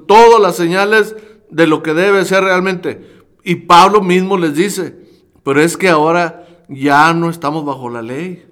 todas 0.08 0.40
las 0.40 0.56
señales 0.56 1.16
de 1.50 1.68
lo 1.68 1.84
que 1.84 1.94
debe 1.94 2.26
ser 2.26 2.44
realmente. 2.44 3.22
Y 3.44 3.56
Pablo 3.56 4.02
mismo 4.02 4.38
les 4.38 4.56
dice, 4.56 4.96
pero 5.44 5.62
es 5.62 5.78
que 5.78 5.90
ahora 5.90 6.48
ya 6.68 7.14
no 7.14 7.30
estamos 7.30 7.66
bajo 7.66 7.90
la 7.90 8.02
ley. 8.02 8.46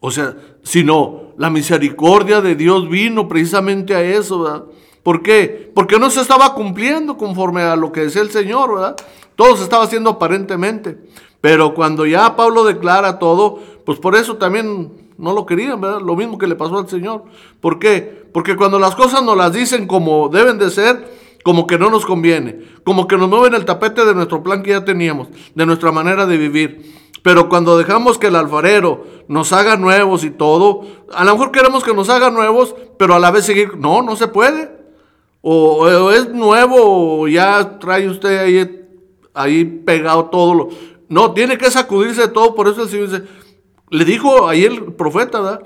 O 0.00 0.10
sea, 0.10 0.36
sino 0.62 1.34
la 1.36 1.50
misericordia 1.50 2.40
de 2.40 2.54
Dios 2.54 2.88
vino 2.88 3.28
precisamente 3.28 3.94
a 3.94 4.02
eso, 4.02 4.42
¿verdad? 4.42 4.64
¿Por 5.02 5.22
qué? 5.22 5.70
Porque 5.74 5.98
no 5.98 6.10
se 6.10 6.20
estaba 6.20 6.54
cumpliendo 6.54 7.16
conforme 7.16 7.62
a 7.62 7.76
lo 7.76 7.90
que 7.92 8.02
decía 8.02 8.22
el 8.22 8.30
Señor, 8.30 8.74
¿verdad? 8.74 8.96
Todo 9.34 9.56
se 9.56 9.62
estaba 9.62 9.84
haciendo 9.84 10.10
aparentemente. 10.10 10.98
Pero 11.40 11.74
cuando 11.74 12.04
ya 12.04 12.36
Pablo 12.36 12.64
declara 12.64 13.18
todo, 13.18 13.58
pues 13.86 13.98
por 13.98 14.14
eso 14.14 14.36
también 14.36 14.92
no 15.16 15.32
lo 15.32 15.46
querían, 15.46 15.80
¿verdad? 15.80 16.00
Lo 16.00 16.16
mismo 16.16 16.38
que 16.38 16.46
le 16.46 16.54
pasó 16.54 16.78
al 16.78 16.88
Señor. 16.88 17.24
¿Por 17.60 17.78
qué? 17.78 18.28
Porque 18.32 18.56
cuando 18.56 18.78
las 18.78 18.94
cosas 18.94 19.22
nos 19.22 19.36
las 19.36 19.52
dicen 19.52 19.86
como 19.86 20.28
deben 20.28 20.58
de 20.58 20.70
ser, 20.70 21.10
como 21.42 21.66
que 21.66 21.78
no 21.78 21.90
nos 21.90 22.04
conviene, 22.04 22.60
como 22.84 23.06
que 23.06 23.16
nos 23.16 23.28
mueven 23.28 23.54
el 23.54 23.64
tapete 23.64 24.04
de 24.04 24.14
nuestro 24.14 24.42
plan 24.42 24.62
que 24.62 24.70
ya 24.70 24.84
teníamos, 24.84 25.28
de 25.54 25.66
nuestra 25.66 25.92
manera 25.92 26.26
de 26.26 26.36
vivir. 26.36 27.00
Pero 27.22 27.48
cuando 27.48 27.76
dejamos 27.76 28.18
que 28.18 28.28
el 28.28 28.36
alfarero 28.36 29.04
nos 29.28 29.52
haga 29.52 29.76
nuevos 29.76 30.24
y 30.24 30.30
todo, 30.30 30.86
a 31.12 31.24
lo 31.24 31.32
mejor 31.32 31.50
queremos 31.50 31.84
que 31.84 31.94
nos 31.94 32.08
haga 32.08 32.30
nuevos, 32.30 32.74
pero 32.98 33.14
a 33.14 33.18
la 33.18 33.30
vez 33.30 33.44
seguir, 33.44 33.76
no, 33.76 34.02
no 34.02 34.16
se 34.16 34.28
puede. 34.28 34.70
O, 35.42 35.86
o 35.86 36.10
es 36.10 36.28
nuevo 36.30 37.20
o 37.20 37.28
ya 37.28 37.78
trae 37.78 38.08
usted 38.08 38.38
ahí, 38.38 38.86
ahí 39.34 39.64
pegado 39.64 40.26
todo 40.26 40.54
lo... 40.54 40.68
No, 41.08 41.32
tiene 41.32 41.58
que 41.58 41.70
sacudirse 41.70 42.22
de 42.22 42.28
todo, 42.28 42.54
por 42.54 42.68
eso 42.68 42.82
el 42.82 42.88
Señor 42.88 43.10
dice, 43.10 43.24
le 43.90 44.04
dijo 44.04 44.48
ahí 44.48 44.64
el 44.64 44.92
profeta, 44.92 45.40
¿verdad? 45.40 45.62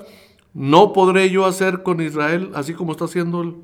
No 0.53 0.91
podré 0.93 1.29
yo 1.29 1.45
hacer 1.45 1.83
con 1.83 2.01
Israel 2.01 2.51
así 2.55 2.73
como 2.73 2.93
está 2.93 3.05
haciendo 3.05 3.41
él. 3.41 3.55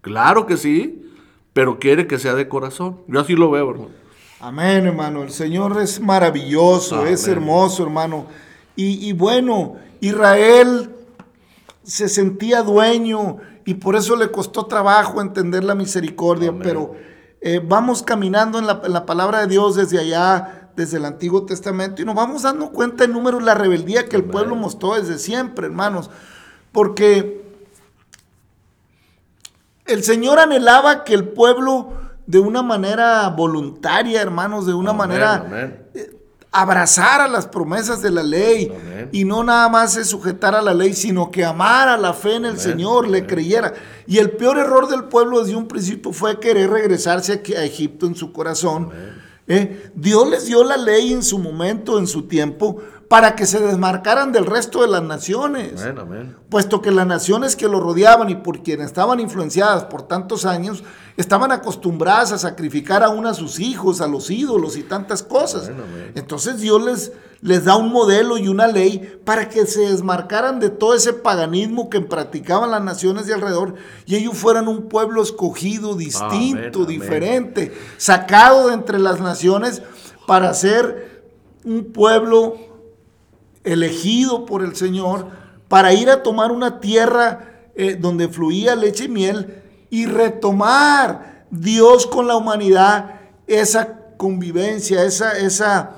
Claro 0.00 0.46
que 0.46 0.56
sí, 0.56 1.09
pero 1.52 1.78
quiere 1.78 2.06
que 2.06 2.18
sea 2.18 2.34
de 2.34 2.48
corazón. 2.48 2.98
Yo 3.06 3.20
así 3.20 3.34
lo 3.34 3.50
veo, 3.50 3.70
hermano. 3.70 3.90
Amén, 4.40 4.86
hermano. 4.86 5.22
El 5.22 5.30
Señor 5.30 5.80
es 5.80 6.00
maravilloso, 6.00 7.04
es 7.06 7.28
hermoso, 7.28 7.82
hermano. 7.82 8.26
Y, 8.76 9.06
y 9.06 9.12
bueno, 9.12 9.76
Israel 10.00 10.90
se 11.82 12.08
sentía 12.08 12.62
dueño 12.62 13.38
y 13.64 13.74
por 13.74 13.96
eso 13.96 14.16
le 14.16 14.30
costó 14.30 14.66
trabajo 14.66 15.20
entender 15.20 15.64
la 15.64 15.74
misericordia, 15.74 16.54
pero 16.62 16.94
eh, 17.40 17.60
vamos 17.62 18.02
caminando 18.02 18.58
en 18.58 18.66
la, 18.66 18.80
en 18.84 18.92
la 18.92 19.06
palabra 19.06 19.40
de 19.40 19.46
Dios 19.48 19.76
desde 19.76 19.98
allá, 19.98 20.70
desde 20.76 20.96
el 20.96 21.04
Antiguo 21.04 21.44
Testamento, 21.44 22.00
y 22.00 22.04
nos 22.04 22.14
vamos 22.14 22.42
dando 22.42 22.70
cuenta 22.70 23.04
en 23.04 23.12
números 23.12 23.42
la 23.42 23.54
rebeldía 23.54 24.08
que 24.08 24.16
el 24.16 24.24
pueblo 24.24 24.56
mostró 24.56 24.94
desde 24.94 25.18
siempre, 25.18 25.66
hermanos, 25.66 26.10
porque 26.72 27.49
el 29.90 30.04
Señor 30.04 30.38
anhelaba 30.38 31.04
que 31.04 31.14
el 31.14 31.28
pueblo 31.28 31.92
de 32.26 32.38
una 32.38 32.62
manera 32.62 33.28
voluntaria, 33.28 34.22
hermanos, 34.22 34.66
de 34.66 34.74
una 34.74 34.90
Amén, 34.90 34.98
manera 34.98 35.34
amén. 35.36 35.86
eh, 35.94 36.16
abrazara 36.52 37.28
las 37.28 37.46
promesas 37.46 38.02
de 38.02 38.10
la 38.10 38.22
ley 38.22 38.72
Amén. 38.74 39.08
y 39.12 39.24
no 39.24 39.42
nada 39.44 39.68
más 39.68 39.92
se 39.94 40.04
sujetara 40.04 40.58
a 40.58 40.62
la 40.62 40.74
ley, 40.74 40.94
sino 40.94 41.30
que 41.30 41.44
amara 41.44 41.96
la 41.96 42.12
fe 42.12 42.36
en 42.36 42.44
el 42.44 42.58
Señor, 42.58 43.08
le 43.08 43.26
creyera. 43.26 43.72
Y 44.06 44.18
el 44.18 44.30
peor 44.32 44.58
error 44.58 44.88
del 44.88 45.04
pueblo 45.04 45.40
desde 45.42 45.56
un 45.56 45.68
principio 45.68 46.12
fue 46.12 46.38
querer 46.40 46.70
regresarse 46.70 47.42
a 47.56 47.64
Egipto 47.64 48.06
en 48.06 48.14
su 48.16 48.32
corazón. 48.32 48.90
¿eh? 49.46 49.90
Dios 49.94 50.28
les 50.28 50.46
dio 50.46 50.64
la 50.64 50.76
ley 50.76 51.12
en 51.12 51.22
su 51.22 51.38
momento, 51.38 51.98
en 51.98 52.06
su 52.06 52.22
tiempo, 52.22 52.78
para 53.10 53.34
que 53.34 53.44
se 53.44 53.58
desmarcaran 53.58 54.30
del 54.30 54.46
resto 54.46 54.82
de 54.82 54.86
las 54.86 55.02
naciones. 55.02 55.84
Puesto 56.48 56.80
que 56.80 56.92
las 56.92 57.08
naciones 57.08 57.56
que 57.56 57.66
lo 57.66 57.80
rodeaban 57.80 58.30
y 58.30 58.36
por 58.36 58.62
quienes 58.62 58.86
estaban 58.86 59.18
influenciadas 59.18 59.82
por 59.86 60.02
tantos 60.02 60.46
años, 60.46 60.84
estaban 61.16 61.50
acostumbradas 61.50 62.30
a 62.30 62.38
sacrificar 62.38 63.02
aún 63.02 63.26
a 63.26 63.34
sus 63.34 63.58
hijos, 63.58 64.00
a 64.00 64.06
los 64.06 64.30
ídolos 64.30 64.76
y 64.76 64.84
tantas 64.84 65.24
cosas. 65.24 65.72
Entonces 66.14 66.60
Dios 66.60 66.84
les, 66.84 67.12
les 67.42 67.64
da 67.64 67.74
un 67.74 67.90
modelo 67.90 68.38
y 68.38 68.46
una 68.46 68.68
ley 68.68 69.20
para 69.24 69.48
que 69.48 69.66
se 69.66 69.80
desmarcaran 69.80 70.60
de 70.60 70.70
todo 70.70 70.94
ese 70.94 71.12
paganismo 71.12 71.90
que 71.90 72.00
practicaban 72.00 72.70
las 72.70 72.84
naciones 72.84 73.26
de 73.26 73.34
alrededor 73.34 73.74
y 74.06 74.14
ellos 74.14 74.38
fueran 74.38 74.68
un 74.68 74.88
pueblo 74.88 75.20
escogido, 75.20 75.96
distinto, 75.96 76.84
diferente, 76.84 77.76
sacado 77.96 78.68
de 78.68 78.74
entre 78.74 79.00
las 79.00 79.18
naciones 79.18 79.82
para 80.28 80.54
ser 80.54 81.24
un 81.64 81.92
pueblo 81.92 82.69
elegido 83.64 84.46
por 84.46 84.62
el 84.62 84.74
Señor 84.76 85.28
para 85.68 85.92
ir 85.92 86.10
a 86.10 86.22
tomar 86.22 86.52
una 86.52 86.80
tierra 86.80 87.70
eh, 87.74 87.96
donde 87.98 88.28
fluía 88.28 88.74
leche 88.74 89.04
y 89.04 89.08
miel 89.08 89.62
y 89.90 90.06
retomar 90.06 91.46
Dios 91.50 92.06
con 92.06 92.26
la 92.26 92.36
humanidad 92.36 93.20
esa 93.46 93.98
convivencia, 94.16 95.04
esa, 95.04 95.36
esa, 95.38 95.96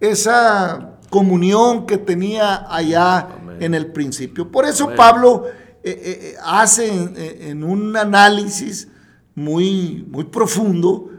esa 0.00 0.98
comunión 1.08 1.86
que 1.86 1.98
tenía 1.98 2.66
allá 2.68 3.18
Amén. 3.20 3.62
en 3.62 3.74
el 3.74 3.92
principio. 3.92 4.50
Por 4.50 4.64
eso 4.64 4.84
Amén. 4.84 4.96
Pablo 4.96 5.44
eh, 5.46 5.58
eh, 5.84 6.00
eh, 6.04 6.36
hace 6.42 6.88
en, 6.88 7.14
en 7.16 7.64
un 7.64 7.96
análisis 7.96 8.88
muy, 9.34 10.06
muy 10.10 10.24
profundo, 10.24 11.10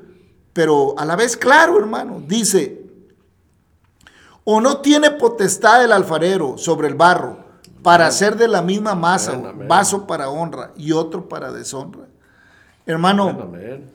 pero 0.53 0.95
a 0.97 1.05
la 1.05 1.15
vez 1.15 1.37
claro, 1.37 1.79
hermano, 1.79 2.21
dice, 2.27 2.80
¿O 4.43 4.59
no 4.59 4.77
tiene 4.77 5.11
potestad 5.11 5.83
el 5.83 5.91
alfarero 5.91 6.57
sobre 6.57 6.87
el 6.87 6.95
barro 6.95 7.37
para 7.83 8.07
hacer 8.07 8.35
de 8.37 8.47
la 8.47 8.61
misma 8.61 8.95
masa 8.95 9.33
Amén, 9.33 9.45
amén. 9.47 9.67
vaso 9.67 10.07
para 10.07 10.29
honra 10.29 10.71
y 10.75 10.91
otro 10.91 11.27
para 11.29 11.51
deshonra? 11.51 12.07
Hermano, 12.85 13.29
Amén. 13.29 13.89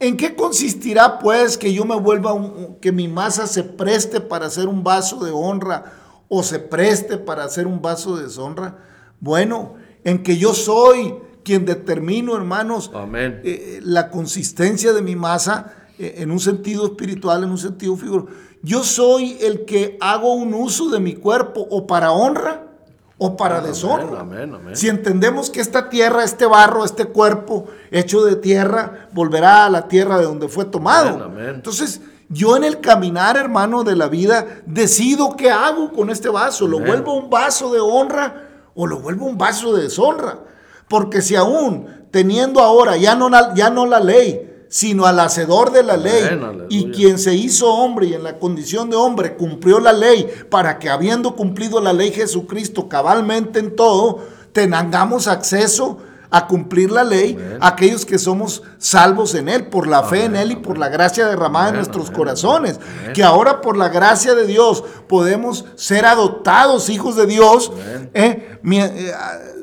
¿en 0.00 0.16
qué 0.16 0.34
consistirá 0.34 1.18
pues 1.18 1.58
que 1.58 1.72
yo 1.72 1.84
me 1.84 1.96
vuelva 1.96 2.32
un, 2.32 2.76
que 2.80 2.90
mi 2.92 3.06
masa 3.08 3.46
se 3.46 3.62
preste 3.64 4.20
para 4.20 4.46
hacer 4.46 4.66
un 4.66 4.82
vaso 4.82 5.22
de 5.24 5.30
honra 5.30 5.84
o 6.28 6.42
se 6.42 6.58
preste 6.58 7.18
para 7.18 7.44
hacer 7.44 7.66
un 7.66 7.82
vaso 7.82 8.16
de 8.16 8.24
deshonra? 8.24 8.78
Bueno, 9.20 9.74
en 10.04 10.22
que 10.22 10.38
yo 10.38 10.54
soy 10.54 11.14
quien 11.44 11.64
determino, 11.66 12.34
hermanos, 12.36 12.90
Amén. 12.94 13.40
eh, 13.44 13.80
la 13.82 14.10
consistencia 14.10 14.92
de 14.92 15.02
mi 15.02 15.16
masa 15.16 15.74
eh, 15.98 16.14
en 16.18 16.30
un 16.30 16.40
sentido 16.40 16.86
espiritual, 16.86 17.44
en 17.44 17.50
un 17.50 17.58
sentido 17.58 17.96
figurado. 17.96 18.28
Yo 18.62 18.84
soy 18.84 19.36
el 19.40 19.64
que 19.64 19.98
hago 20.00 20.34
un 20.34 20.54
uso 20.54 20.88
de 20.88 21.00
mi 21.00 21.14
cuerpo 21.14 21.66
o 21.68 21.86
para 21.86 22.12
honra 22.12 22.62
o 23.18 23.36
para 23.36 23.60
deshonra. 23.60 24.20
amén, 24.20 24.54
amén. 24.54 24.76
Si 24.76 24.88
entendemos 24.88 25.50
que 25.50 25.60
esta 25.60 25.88
tierra, 25.88 26.24
este 26.24 26.46
barro, 26.46 26.84
este 26.84 27.06
cuerpo 27.06 27.66
hecho 27.90 28.24
de 28.24 28.36
tierra, 28.36 29.08
volverá 29.12 29.66
a 29.66 29.70
la 29.70 29.88
tierra 29.88 30.18
de 30.18 30.24
donde 30.24 30.48
fue 30.48 30.64
tomado. 30.64 31.30
Entonces, 31.38 32.00
yo 32.28 32.56
en 32.56 32.64
el 32.64 32.80
caminar, 32.80 33.36
hermano, 33.36 33.84
de 33.84 33.96
la 33.96 34.08
vida, 34.08 34.46
decido 34.66 35.36
qué 35.36 35.50
hago 35.50 35.92
con 35.92 36.10
este 36.10 36.28
vaso. 36.28 36.66
¿Lo 36.66 36.80
vuelvo 36.80 37.14
un 37.14 37.30
vaso 37.30 37.72
de 37.72 37.80
honra 37.80 38.48
o 38.74 38.86
lo 38.86 39.00
vuelvo 39.00 39.26
un 39.26 39.38
vaso 39.38 39.74
de 39.74 39.84
deshonra? 39.84 40.38
Porque 40.88 41.20
si 41.20 41.36
aún 41.36 41.86
teniendo 42.10 42.60
ahora 42.60 42.96
ya 42.96 43.14
no 43.14 43.28
la, 43.28 43.54
ya 43.54 43.70
no 43.70 43.86
la 43.86 44.00
ley, 44.00 44.51
sino 44.72 45.04
al 45.04 45.20
hacedor 45.20 45.70
de 45.70 45.82
la 45.82 45.98
ley, 45.98 46.40
y 46.70 46.90
quien 46.92 47.18
se 47.18 47.34
hizo 47.34 47.70
hombre 47.70 48.06
y 48.06 48.14
en 48.14 48.22
la 48.22 48.38
condición 48.38 48.88
de 48.88 48.96
hombre 48.96 49.34
cumplió 49.36 49.78
la 49.80 49.92
ley, 49.92 50.26
para 50.48 50.78
que 50.78 50.88
habiendo 50.88 51.36
cumplido 51.36 51.78
la 51.78 51.92
ley 51.92 52.10
Jesucristo 52.10 52.88
cabalmente 52.88 53.58
en 53.58 53.76
todo, 53.76 54.20
tengamos 54.54 55.28
acceso 55.28 55.98
a 56.30 56.46
cumplir 56.46 56.90
la 56.90 57.04
ley, 57.04 57.36
aquellos 57.60 58.06
que 58.06 58.18
somos 58.18 58.62
salvos 58.78 59.34
en 59.34 59.50
Él, 59.50 59.66
por 59.66 59.86
la 59.86 60.04
fe 60.04 60.24
en 60.24 60.36
Él 60.36 60.52
y 60.52 60.56
por 60.56 60.78
la 60.78 60.88
gracia 60.88 61.26
derramada 61.26 61.68
en 61.68 61.74
nuestros 61.74 62.10
corazones. 62.10 62.80
Que 63.12 63.22
ahora 63.22 63.60
por 63.60 63.76
la 63.76 63.90
gracia 63.90 64.34
de 64.34 64.46
Dios 64.46 64.82
podemos 65.06 65.66
ser 65.74 66.06
adoptados 66.06 66.88
hijos 66.88 67.14
de 67.16 67.26
Dios, 67.26 67.72
eh, 68.14 68.58
eh, 68.64 69.12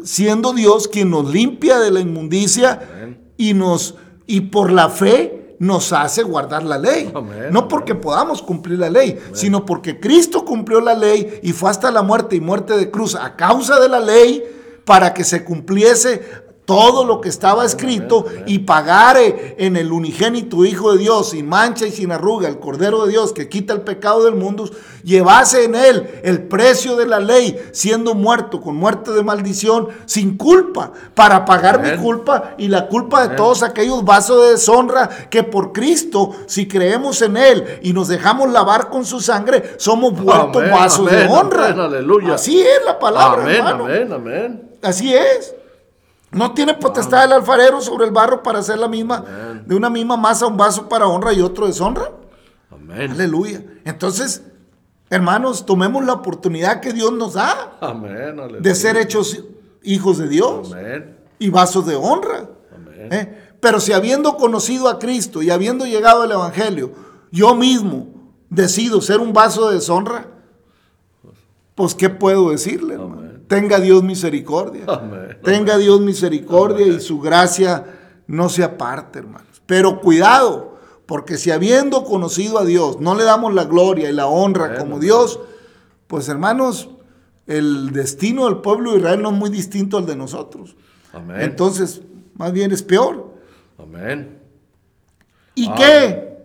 siendo 0.04 0.54
Dios 0.54 0.88
quien 0.88 1.10
nos 1.10 1.32
limpia 1.32 1.80
de 1.80 1.90
la 1.90 2.00
inmundicia 2.00 2.80
y 3.36 3.56
nos 3.56 3.96
y 4.30 4.42
por 4.42 4.72
la 4.72 4.90
fe 4.90 5.56
nos 5.58 5.92
hace 5.92 6.22
guardar 6.22 6.64
la 6.64 6.78
ley. 6.78 7.12
Amén, 7.14 7.48
no 7.52 7.60
amén. 7.60 7.68
porque 7.68 7.96
podamos 7.96 8.44
cumplir 8.44 8.78
la 8.78 8.90
ley, 8.90 9.20
sino 9.34 9.66
porque 9.66 10.00
Cristo 10.00 10.46
cumplió 10.46 10.80
la 10.80 10.94
ley 10.94 11.40
y 11.42 11.52
fue 11.52 11.72
hasta 11.72 11.90
la 11.90 12.04
muerte 12.04 12.36
y 12.36 12.40
muerte 12.40 12.78
de 12.78 12.92
cruz 12.92 13.16
a 13.16 13.36
causa 13.36 13.80
de 13.80 13.90
la 13.90 14.00
ley 14.00 14.44
para 14.86 15.16
que 15.16 15.24
se 15.24 15.44
cumpliese 15.44 16.22
todo 16.70 17.04
lo 17.04 17.20
que 17.20 17.30
estaba 17.30 17.66
escrito 17.66 18.28
y 18.46 18.60
pagare 18.60 19.56
en 19.58 19.76
el 19.76 19.92
unigénito 19.92 20.66
Hijo 20.66 20.92
de 20.92 21.00
Dios, 21.00 21.32
sin 21.32 21.50
mancha 21.50 21.88
y 21.88 21.92
sin 21.92 22.12
arruga, 22.12 22.48
el 22.48 22.60
Cordero 22.60 23.06
de 23.08 23.12
Dios 23.14 23.34
que 23.34 23.50
quita 23.50 23.74
el 23.74 23.82
pecado 23.82 24.26
del 24.26 24.36
mundo, 24.36 24.70
llevase 25.04 25.64
en 25.64 25.74
él 25.74 26.22
el 26.22 26.44
precio 26.44 26.96
de 26.96 27.08
la 27.08 27.20
ley, 27.20 27.60
siendo 27.72 28.14
muerto 28.14 28.62
con 28.62 28.76
muerte 28.76 29.10
de 29.10 29.24
maldición, 29.24 29.88
sin 30.06 30.38
culpa, 30.38 30.92
para 31.16 31.44
pagar 31.44 31.82
mi 31.82 32.00
culpa 32.00 32.54
y 32.60 32.68
la 32.68 32.88
culpa 32.88 33.28
de 33.28 33.36
todos 33.36 33.64
aquellos 33.64 34.06
vasos 34.06 34.40
de 34.44 34.52
deshonra 34.52 35.10
que 35.32 35.42
por 35.42 35.74
Cristo, 35.74 36.36
si 36.46 36.68
creemos 36.68 37.24
en 37.24 37.36
Él 37.36 37.80
y 37.82 37.94
nos 37.94 38.10
dejamos 38.10 38.48
lavar 38.52 38.90
con 38.92 39.06
su 39.06 39.20
sangre, 39.22 39.74
somos 39.78 40.14
vueltos 40.14 40.58
Amén, 40.62 40.72
vasos 40.72 41.10
de 41.10 41.26
honra. 41.26 41.70
amén, 41.70 41.80
aleluya. 41.80 42.36
Así 42.36 42.62
es 42.62 42.86
la 42.86 43.00
palabra, 43.00 43.42
Amén, 43.42 43.56
hermano. 43.56 43.86
amén, 43.86 44.14
amén. 44.14 44.70
Así 44.84 45.16
es. 45.16 45.56
No 46.32 46.54
tiene 46.54 46.76
potestad 46.76 47.26
el 47.26 47.34
alfarero 47.34 47.82
sobre 47.82 48.06
el 48.06 48.12
barro 48.12 48.44
para 48.44 48.60
hacer 48.60 48.78
la 48.78 48.88
misma, 48.88 49.18
Amén. 49.18 49.64
de 49.66 49.76
una 49.76 49.90
misma 49.90 50.16
masa, 50.16 50.46
un 50.46 50.58
vaso 50.58 50.88
para 50.88 51.08
honra 51.08 51.34
y 51.34 51.42
otro 51.42 51.66
deshonra. 51.66 52.12
Amén. 52.72 53.12
Aleluya. 53.12 53.64
Entonces, 53.84 54.44
hermanos, 55.10 55.66
tomemos 55.66 56.06
la 56.06 56.14
oportunidad 56.14 56.82
que 56.82 56.94
Dios 56.94 57.12
nos 57.14 57.34
da 57.34 57.78
Amén, 57.82 58.36
de 58.60 58.76
ser 58.76 58.98
hechos 58.98 59.44
hijos 59.84 60.18
de 60.20 60.28
Dios 60.28 60.72
Amén. 60.72 61.18
y 61.40 61.50
vasos 61.50 61.86
de 61.88 61.96
honra. 61.96 62.48
Amén. 62.76 63.10
¿eh? 63.12 63.38
Pero 63.60 63.80
si 63.80 63.92
habiendo 63.94 64.38
conocido 64.38 64.88
a 64.88 65.00
Cristo 65.00 65.42
y 65.42 65.50
habiendo 65.50 65.86
llegado 65.86 66.22
al 66.22 66.32
Evangelio, 66.32 66.92
yo 67.32 67.56
mismo 67.56 68.08
decido 68.50 69.02
ser 69.02 69.20
un 69.20 69.34
vaso 69.34 69.70
de 69.70 69.76
deshonra, 69.76 70.28
pues 71.76 71.96
¿qué 71.96 72.10
puedo 72.10 72.52
decirle? 72.52 72.98
Tenga 73.48 73.80
Dios 73.80 74.04
misericordia. 74.04 74.86
Amén. 74.88 75.29
Tenga 75.44 75.78
Dios 75.78 76.02
misericordia 76.02 76.86
y 76.86 77.00
su 77.00 77.20
gracia 77.20 77.86
no 78.28 78.50
se 78.50 78.64
aparte, 78.64 79.20
hermanos. 79.20 79.62
Pero 79.66 80.02
cuidado, 80.02 80.78
porque 81.06 81.38
si 81.38 81.52
habiendo 81.52 82.04
conocido 82.04 82.60
a 82.60 82.66
Dios 82.66 83.00
no 83.00 83.16
le 83.16 83.24
damos 83.24 83.54
la 83.54 83.66
gloria 83.66 84.10
y 84.10 84.14
la 84.14 84.28
honra 84.28 84.78
como. 84.78 85.00
Dios, 85.00 85.40
pues 86.08 86.30
hermanos, 86.30 86.90
el 87.48 87.92
destino 87.92 88.46
del 88.46 88.58
pueblo 88.58 88.92
de 88.92 89.00
Israel 89.00 89.22
no 89.22 89.32
es 89.32 89.36
muy 89.36 89.50
distinto 89.50 89.98
al 89.98 90.06
de 90.06 90.16
nosotros. 90.16 90.76
Amén. 91.12 91.42
Entonces, 91.42 92.02
más 92.36 92.52
bien 92.52 92.72
es 92.72 92.84
peor. 92.84 93.34
Amén. 93.80 94.40
¿Y 95.56 95.66
Amén. 95.66 95.78
qué? 95.78 96.38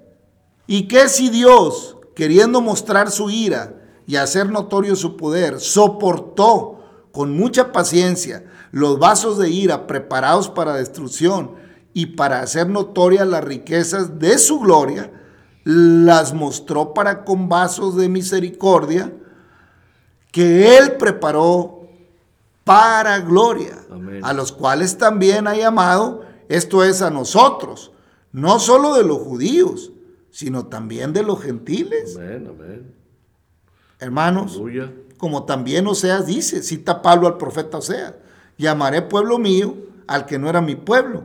¿Y 0.67 0.89
qué 0.89 1.09
si 1.09 1.29
Dios, 1.29 1.99
queriendo 2.15 2.63
mostrar 2.63 3.11
su 3.11 3.29
ira 3.29 3.75
y 4.07 4.17
hacer 4.17 4.51
notorio 4.51 4.97
su 4.97 5.17
poder, 5.17 5.61
soportó 5.61 6.74
con 7.14 7.37
mucha 7.37 7.70
paciencia 7.70 8.44
los 8.72 8.98
vasos 8.98 9.38
de 9.38 9.48
ira 9.48 9.87
preparados 9.87 10.48
para 10.50 10.74
destrucción 10.74 11.53
y 11.92 12.07
para 12.07 12.40
hacer 12.40 12.68
notorias 12.68 13.27
las 13.29 13.44
riquezas 13.44 14.18
de 14.18 14.37
su 14.37 14.59
gloria, 14.59 15.12
las 15.62 16.35
mostró 16.35 16.92
para 16.92 17.24
con 17.24 17.48
vasos 17.48 17.96
de 17.96 18.09
misericordia 18.09 19.12
que 20.33 20.77
Él 20.77 20.96
preparó 20.98 21.88
para 22.64 23.20
gloria, 23.20 23.79
Amén. 23.92 24.20
a 24.24 24.33
los 24.33 24.50
cuales 24.50 24.98
también 24.98 25.46
ha 25.46 25.55
llamado, 25.55 26.24
esto 26.48 26.83
es 26.83 27.00
a 27.00 27.11
nosotros, 27.11 27.92
no 28.33 28.59
solo 28.59 28.94
de 28.94 29.05
los 29.05 29.18
judíos, 29.18 29.92
sino 30.33 30.66
también 30.66 31.12
de 31.12 31.22
los 31.22 31.40
gentiles. 31.40 32.16
Amén, 32.16 32.48
amén. 32.50 32.94
Hermanos, 34.00 34.55
Aleluya. 34.55 34.92
Como 35.25 35.45
también 35.45 35.87
Oseas 35.87 36.27
dice, 36.27 36.63
cita 36.63 37.01
Pablo 37.01 37.27
al 37.27 37.39
profeta 37.39 37.79
Oseas, 37.79 38.13
llamaré 38.59 39.01
pueblo 39.01 39.39
mío 39.39 39.75
al 40.07 40.27
que 40.27 40.39
no 40.39 40.51
era 40.51 40.61
mi 40.61 40.77
pueblo, 40.77 41.25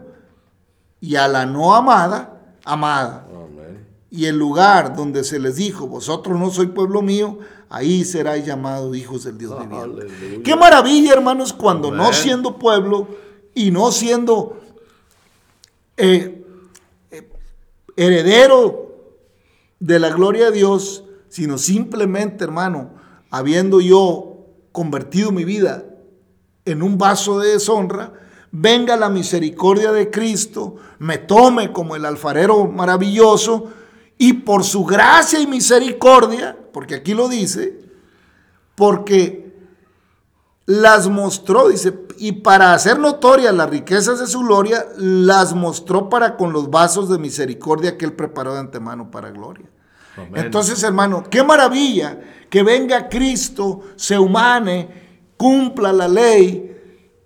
y 1.02 1.18
a 1.18 1.28
la 1.28 1.46
no 1.46 1.76
amada, 1.76 2.42
amada. 2.64 3.28
Amén. 3.28 3.86
Y 4.10 4.28
el 4.28 4.40
lugar 4.40 4.96
donde 4.96 5.26
se 5.26 5.38
les 5.38 5.58
dijo, 5.58 5.86
vosotros 5.86 6.40
no 6.40 6.50
sois 6.50 6.70
pueblo 6.70 7.02
mío, 7.02 7.40
ahí 7.68 8.06
seráis 8.06 8.46
llamados 8.46 8.96
hijos 8.96 9.26
del 9.26 9.38
Dios 9.38 9.60
viviente. 9.60 10.02
Aleluya. 10.02 10.44
Qué 10.46 10.56
maravilla, 10.56 11.12
hermanos, 11.12 11.52
cuando 11.52 11.92
no 11.92 12.14
siendo 12.14 12.58
pueblo 12.58 13.06
y 13.54 13.70
no 13.72 13.92
siendo 13.92 14.62
eh, 15.98 16.42
eh, 17.12 17.30
heredero 17.98 18.96
de 19.78 20.00
la 20.00 20.10
gloria 20.12 20.46
de 20.46 20.52
Dios, 20.54 21.04
sino 21.28 21.58
simplemente, 21.58 22.46
hermano, 22.46 22.98
habiendo 23.30 23.82
yo 23.82 24.46
convertido 24.72 25.32
mi 25.32 25.44
vida 25.44 25.86
en 26.65 26.84
un 26.84 26.98
vaso 26.98 27.39
de 27.39 27.54
deshonra, 27.54 28.13
venga 28.52 28.96
la 28.96 29.10
misericordia 29.10 29.92
de 29.92 30.10
Cristo, 30.10 30.76
me 31.00 31.18
tome 31.18 31.72
como 31.72 31.96
el 31.96 32.06
alfarero 32.06 32.65
maravilloso 32.68 33.72
y 34.18 34.34
por 34.34 34.63
su 34.63 34.86
gracia 34.86 35.39
y 35.39 35.48
misericordia, 35.48 36.58
porque 36.74 36.96
aquí 36.96 37.13
lo 37.13 37.30
dice, 37.30 37.80
porque 38.76 39.50
las 40.65 41.08
mostró, 41.08 41.70
dice, 41.70 42.06
y 42.18 42.34
para 42.34 42.74
hacer 42.74 43.00
notorias 43.00 43.56
las 43.56 43.70
riquezas 43.70 44.20
de 44.20 44.28
su 44.28 44.42
gloria, 44.42 44.86
las 44.98 45.56
mostró 45.56 46.10
para 46.10 46.38
con 46.38 46.54
los 46.54 46.70
vasos 46.70 47.10
de 47.10 47.18
misericordia 47.18 47.98
que 47.98 48.06
él 48.06 48.13
preparó 48.13 48.54
de 48.54 48.60
antemano 48.60 49.10
para 49.10 49.32
gloria. 49.32 49.65
Amén. 50.17 50.45
Entonces, 50.45 50.82
hermano, 50.84 51.24
qué 51.30 51.43
maravilla 51.43 52.19
que 52.50 52.63
venga 52.63 53.10
Cristo, 53.10 53.82
se 53.95 54.17
humane, 54.17 54.88
cumpla 55.38 55.93
la 55.93 56.08
ley 56.08 56.76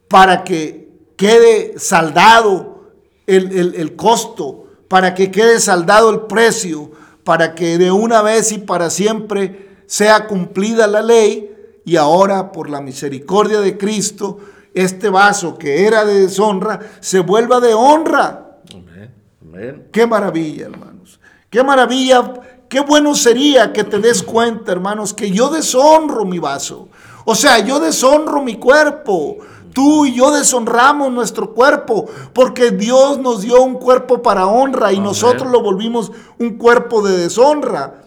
para 0.08 0.44
que 0.44 0.90
quede 1.16 1.80
saldado 1.80 2.92
el, 3.26 3.52
el- 3.58 3.76
el 3.76 3.96
costo, 3.96 4.66
para 4.88 5.14
que 5.16 5.32
quede 5.32 5.60
saldado 5.60 6.10
el 6.12 6.22
precio, 6.22 6.92
para 7.24 7.56
que 7.56 7.78
de 7.78 7.90
una 7.92 8.22
vez 8.22 8.52
y 8.52 8.58
para 8.60 8.90
siempre 8.90 9.70
sea 9.88 10.28
cumplida 10.28 10.86
la 10.88 11.02
ley 11.02 11.50
y 11.86 11.96
ahora 11.96 12.52
por 12.52 12.70
la 12.70 12.82
misericordia 12.82 13.60
de 13.62 13.78
Cristo, 13.78 14.40
este 14.74 15.10
vaso 15.10 15.58
que 15.58 15.86
era 15.88 16.04
de 16.06 16.22
deshonra 16.28 16.80
se 17.00 17.20
vuelva 17.20 17.60
de 17.60 17.74
honra. 17.74 18.58
Amén. 18.74 19.12
Amén. 19.42 19.88
Qué 19.92 20.06
maravilla, 20.06 20.66
hermanos. 20.66 21.20
Qué 21.50 21.64
maravilla. 21.64 22.34
Qué 22.74 22.80
bueno 22.80 23.14
sería 23.14 23.72
que 23.72 23.84
te 23.84 24.00
des 24.00 24.24
cuenta, 24.24 24.72
hermanos, 24.72 25.14
que 25.14 25.30
yo 25.30 25.52
deshonro 25.52 26.26
mi 26.26 26.40
vaso. 26.40 26.90
O 27.24 27.36
sea, 27.36 27.60
yo 27.60 27.80
deshonro 27.80 28.42
mi 28.42 28.56
cuerpo. 28.56 29.38
Tú 29.74 30.08
y 30.08 30.16
yo 30.16 30.32
deshonramos 30.32 31.12
nuestro 31.12 31.54
cuerpo 31.54 32.08
porque 32.34 32.72
Dios 32.72 33.20
nos 33.20 33.42
dio 33.42 33.62
un 33.62 33.76
cuerpo 33.76 34.24
para 34.24 34.48
honra 34.48 34.92
y 34.92 34.96
Amén. 34.96 35.04
nosotros 35.04 35.52
lo 35.52 35.62
volvimos 35.62 36.12
un 36.40 36.58
cuerpo 36.58 37.04
de 37.04 37.16
deshonra. 37.16 38.06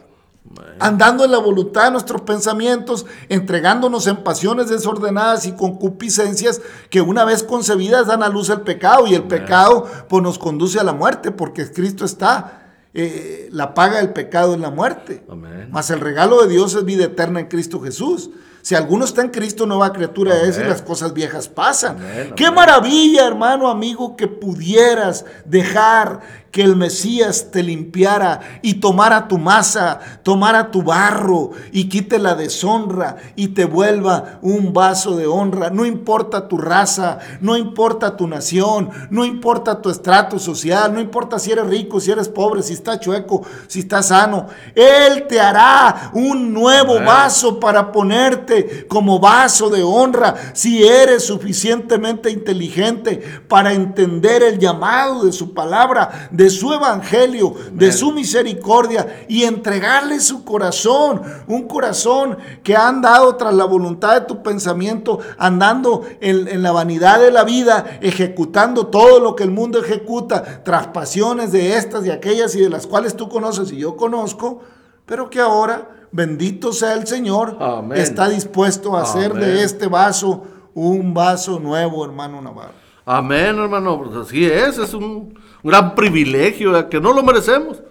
Andando 0.81 1.25
en 1.25 1.31
la 1.31 1.39
voluntad 1.39 1.85
de 1.85 1.91
nuestros 1.93 2.23
pensamientos, 2.23 3.07
entregándonos 3.29 4.09
en 4.09 4.25
pasiones 4.25 4.69
desordenadas 4.69 5.47
y 5.47 5.53
concupiscencias 5.53 6.61
que 6.91 7.01
una 7.01 7.25
vez 7.25 7.45
concebidas 7.45 8.09
dan 8.09 8.25
a 8.25 8.29
luz 8.29 8.51
el 8.51 8.63
pecado 8.63 9.07
y 9.07 9.15
el 9.15 9.29
pecado 9.29 9.87
pues 10.09 10.25
nos 10.25 10.41
conduce 10.41 10.81
a 10.81 10.85
la 10.85 10.93
muerte 10.93 11.31
porque 11.31 11.71
Cristo 11.71 12.05
está, 12.05 12.66
eh, 12.99 13.49
la 13.53 13.75
paga 13.75 13.99
del 13.99 14.13
pecado 14.15 14.55
en 14.55 14.63
la 14.63 14.71
muerte. 14.71 15.23
Amén. 15.31 15.69
Mas 15.71 15.91
el 15.91 16.01
regalo 16.01 16.43
de 16.43 16.49
Dios 16.49 16.75
es 16.75 16.85
vida 16.85 17.05
eterna 17.05 17.41
en 17.41 17.47
Cristo 17.47 17.81
Jesús. 17.81 18.31
Si 18.63 18.75
alguno 18.75 19.05
está 19.05 19.23
en 19.23 19.29
Cristo, 19.29 19.65
nueva 19.67 19.93
criatura 19.93 20.35
es 20.43 20.57
y 20.57 20.61
Amén. 20.61 20.71
las 20.71 20.83
cosas 20.83 21.13
viejas 21.13 21.49
pasan. 21.49 21.99
Amén, 21.99 22.33
Qué 22.35 22.47
amén. 22.47 22.57
maravilla, 22.57 23.27
hermano, 23.27 23.69
amigo, 23.69 24.17
que 24.17 24.27
pudieras 24.27 25.25
dejar 25.45 26.21
que 26.57 26.63
el 26.63 26.75
Mesías 26.75 27.51
te 27.53 27.63
limpiara 27.63 28.41
y 28.63 28.81
tomara 28.81 29.29
tu 29.29 29.37
masa, 29.37 30.01
tomara 30.23 30.71
tu 30.71 30.83
barro 30.83 31.51
y 31.71 31.91
quite 31.91 32.19
la 32.19 32.35
deshonra 32.35 33.17
y 33.37 33.49
te 33.49 33.67
vuelva 33.67 34.39
un 34.41 34.73
vaso 34.73 35.17
de 35.17 35.27
honra. 35.27 35.69
No 35.69 35.85
importa 35.85 36.49
tu 36.49 36.57
raza, 36.57 37.19
no 37.43 37.59
importa 37.59 38.17
tu 38.17 38.27
nación, 38.27 38.89
no 39.11 39.27
importa 39.27 39.83
tu 39.83 39.91
estrato 39.91 40.39
social, 40.39 40.95
no 40.95 40.99
importa 41.03 41.39
si 41.39 41.53
eres 41.53 41.67
rico, 41.67 42.01
si 42.01 42.11
eres 42.11 42.31
pobre, 42.31 42.63
si 42.63 42.73
estás 42.73 43.01
chueco, 43.01 43.43
si 43.67 43.81
estás 43.81 44.07
sano. 44.07 44.47
Él 44.75 45.27
te 45.29 45.39
hará 45.39 46.11
un 46.15 46.55
nuevo 46.55 46.95
vaso 47.05 47.61
para 47.61 47.93
ponerte 47.93 48.87
como 48.89 49.19
vaso 49.19 49.69
de 49.69 49.83
honra 49.83 50.35
si 50.55 50.83
eres 50.83 51.27
suficientemente 51.27 52.31
inteligente 52.31 53.43
para 53.47 53.75
entender 53.75 54.43
el 54.43 54.59
llamado 54.59 55.27
de 55.27 55.33
su 55.33 55.53
palabra, 55.53 56.31
de 56.31 56.46
su 56.51 56.73
evangelio, 56.73 57.55
de 57.73 57.93
su 57.93 58.13
misericordia 58.13 59.25
y 59.29 59.45
entregarle 59.45 60.21
su 60.21 60.45
corazón, 60.45 61.23
un 61.47 61.67
corazón 61.67 62.39
que 62.63 62.77
ha 62.77 62.89
andado 62.89 63.37
tras 63.37 63.55
la 63.55 63.65
voluntad 63.65 64.21
de 64.21 64.27
tu 64.27 64.43
pensamiento, 64.43 65.19
andando 65.39 66.03
en, 66.21 66.49
en 66.49 66.63
la 66.63 66.73
vanidad 66.73 67.21
de 67.21 67.31
la 67.31 67.45
vida, 67.45 67.99
ejecutando 68.01 68.87
todo 68.89 69.21
lo 69.21 69.37
que 69.37 69.45
el 69.45 69.51
mundo 69.51 69.79
ejecuta, 69.79 70.63
tras 70.65 70.89
pasiones 70.89 71.53
de 71.53 71.77
estas 71.77 72.07
y 72.07 72.11
aquellas 72.11 72.55
y 72.55 72.61
de 72.61 72.71
las 72.71 72.87
cuales 72.87 73.17
tú 73.17 73.29
conoces 73.29 73.73
y 73.73 73.79
yo 73.79 73.97
conozco, 73.97 74.61
pero 75.05 75.31
que 75.31 75.41
ahora, 75.41 75.89
bendito 76.13 76.73
sea 76.73 76.95
el 76.95 77.07
Señor, 77.07 77.57
está 77.95 78.29
dispuesto 78.29 78.97
a 78.97 79.03
hacer 79.03 79.35
de 79.35 79.63
este 79.63 79.87
vaso 79.87 80.45
un 80.75 81.15
vaso 81.15 81.59
nuevo, 81.59 82.05
hermano 82.05 82.43
Navarro. 82.43 82.87
Amén, 83.07 83.57
hermano. 83.59 84.03
Pues 84.03 84.17
así 84.17 84.45
es, 84.45 84.79
es 84.79 84.93
un 84.93 85.33
gran 85.67 85.95
privilegio 85.95 86.89
que 86.89 87.01
no 87.01 87.13
lo 87.13 87.23
merecemos. 87.23 87.83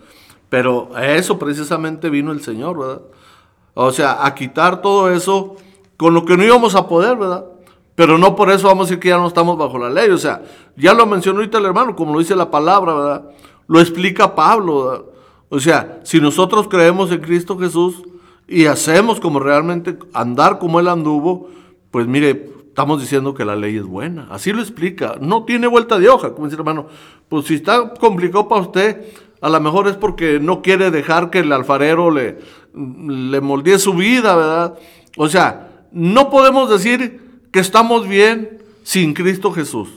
Pero 0.50 0.90
a 0.96 1.06
eso 1.08 1.38
precisamente 1.38 2.10
vino 2.10 2.32
el 2.32 2.42
Señor, 2.42 2.78
¿verdad? 2.80 3.02
O 3.74 3.92
sea, 3.92 4.26
a 4.26 4.34
quitar 4.36 4.82
todo 4.82 5.10
eso 5.10 5.56
con 5.98 6.14
lo 6.14 6.26
que 6.26 6.38
no 6.38 6.44
íbamos 6.44 6.76
a 6.76 6.88
poder, 6.88 7.18
¿verdad? 7.18 7.46
Pero 7.96 8.18
no 8.18 8.36
por 8.36 8.50
eso 8.52 8.68
vamos 8.68 8.88
a 8.88 8.90
decir 8.90 9.00
que 9.00 9.10
ya 9.10 9.18
no 9.18 9.28
estamos 9.28 9.58
bajo 9.58 9.78
la 9.78 9.90
ley. 9.90 10.10
O 10.10 10.18
sea, 10.18 10.44
ya 10.76 10.94
lo 10.94 11.06
mencionó 11.06 11.40
ahorita 11.40 11.58
el 11.58 11.66
hermano, 11.66 11.96
como 11.96 12.14
lo 12.14 12.20
dice 12.20 12.36
la 12.36 12.52
palabra, 12.52 12.94
¿verdad? 12.94 13.30
Lo 13.68 13.80
explica 13.80 14.36
Pablo, 14.36 14.86
¿verdad? 14.86 15.06
O 15.50 15.60
sea, 15.60 16.00
si 16.04 16.20
nosotros 16.20 16.68
creemos 16.68 17.12
en 17.12 17.22
Cristo 17.22 17.58
Jesús 17.58 18.04
y 18.48 18.66
hacemos 18.66 19.20
como 19.20 19.40
realmente 19.40 19.98
andar 20.14 20.60
como 20.60 20.80
Él 20.80 20.88
anduvo, 20.88 21.50
pues 21.92 22.08
mire, 22.08 22.52
estamos 22.76 23.00
diciendo 23.00 23.34
que 23.34 23.46
la 23.46 23.56
ley 23.56 23.78
es 23.78 23.86
buena. 23.86 24.28
Así 24.30 24.52
lo 24.52 24.62
explica. 24.62 25.16
No 25.22 25.46
tiene 25.46 25.66
vuelta 25.66 25.98
de 25.98 26.10
hoja, 26.10 26.34
como 26.34 26.48
dice 26.48 26.58
hermano. 26.58 26.88
Pues 27.30 27.46
si 27.46 27.56
está 27.56 27.94
complicado 27.94 28.50
para 28.50 28.64
usted, 28.64 29.14
a 29.40 29.48
lo 29.48 29.62
mejor 29.62 29.88
es 29.88 29.96
porque 29.96 30.42
no 30.42 30.62
quiere 30.62 30.92
dejar 30.92 31.30
que 31.30 31.40
el 31.40 31.54
alfarero 31.54 32.12
le, 32.12 32.38
le 32.74 33.40
moldee 33.40 33.80
su 33.80 33.94
vida, 33.94 34.36
¿verdad? 34.36 34.78
O 35.16 35.30
sea, 35.30 35.86
no 35.94 36.30
podemos 36.30 36.70
decir 36.70 37.46
que 37.50 37.60
estamos 37.60 38.10
bien 38.10 38.62
sin 38.84 39.14
Cristo 39.14 39.54
Jesús. 39.54 39.88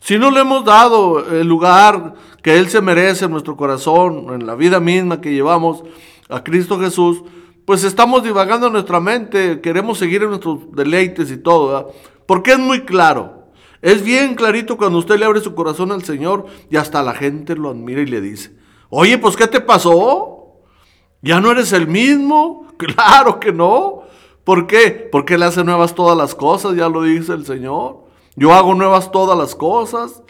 Si 0.00 0.18
no 0.18 0.32
le 0.32 0.40
hemos 0.40 0.64
dado 0.64 1.24
el 1.32 1.46
lugar 1.46 2.14
que 2.42 2.58
Él 2.58 2.68
se 2.68 2.80
merece 2.80 3.26
en 3.26 3.30
nuestro 3.30 3.56
corazón, 3.56 4.34
en 4.34 4.44
la 4.44 4.56
vida 4.56 4.80
misma 4.80 5.20
que 5.20 5.32
llevamos 5.32 5.84
a 6.28 6.42
Cristo 6.42 6.80
Jesús, 6.80 7.22
pues 7.68 7.84
estamos 7.84 8.22
divagando 8.22 8.68
en 8.68 8.72
nuestra 8.72 8.98
mente, 8.98 9.60
queremos 9.60 9.98
seguir 9.98 10.22
en 10.22 10.30
nuestros 10.30 10.74
deleites 10.74 11.30
y 11.30 11.36
todo, 11.36 11.66
¿verdad? 11.66 11.86
Porque 12.24 12.52
es 12.52 12.58
muy 12.58 12.86
claro, 12.86 13.50
es 13.82 14.02
bien 14.02 14.36
clarito 14.36 14.78
cuando 14.78 14.96
usted 14.96 15.18
le 15.18 15.26
abre 15.26 15.42
su 15.42 15.54
corazón 15.54 15.92
al 15.92 16.02
Señor 16.02 16.46
y 16.70 16.78
hasta 16.78 17.02
la 17.02 17.12
gente 17.12 17.54
lo 17.54 17.68
admira 17.68 18.00
y 18.00 18.06
le 18.06 18.22
dice, 18.22 18.56
oye, 18.88 19.18
pues 19.18 19.36
¿qué 19.36 19.46
te 19.46 19.60
pasó? 19.60 20.62
¿Ya 21.20 21.42
no 21.42 21.50
eres 21.50 21.74
el 21.74 21.86
mismo? 21.86 22.66
Claro 22.78 23.38
que 23.38 23.52
no. 23.52 24.04
¿Por 24.44 24.66
qué? 24.66 25.06
Porque 25.12 25.34
Él 25.34 25.42
hace 25.42 25.62
nuevas 25.62 25.94
todas 25.94 26.16
las 26.16 26.34
cosas, 26.34 26.74
ya 26.74 26.88
lo 26.88 27.02
dice 27.02 27.34
el 27.34 27.44
Señor. 27.44 27.98
Yo 28.34 28.54
hago 28.54 28.74
nuevas 28.74 29.12
todas 29.12 29.36
las 29.36 29.54
cosas. 29.54 30.22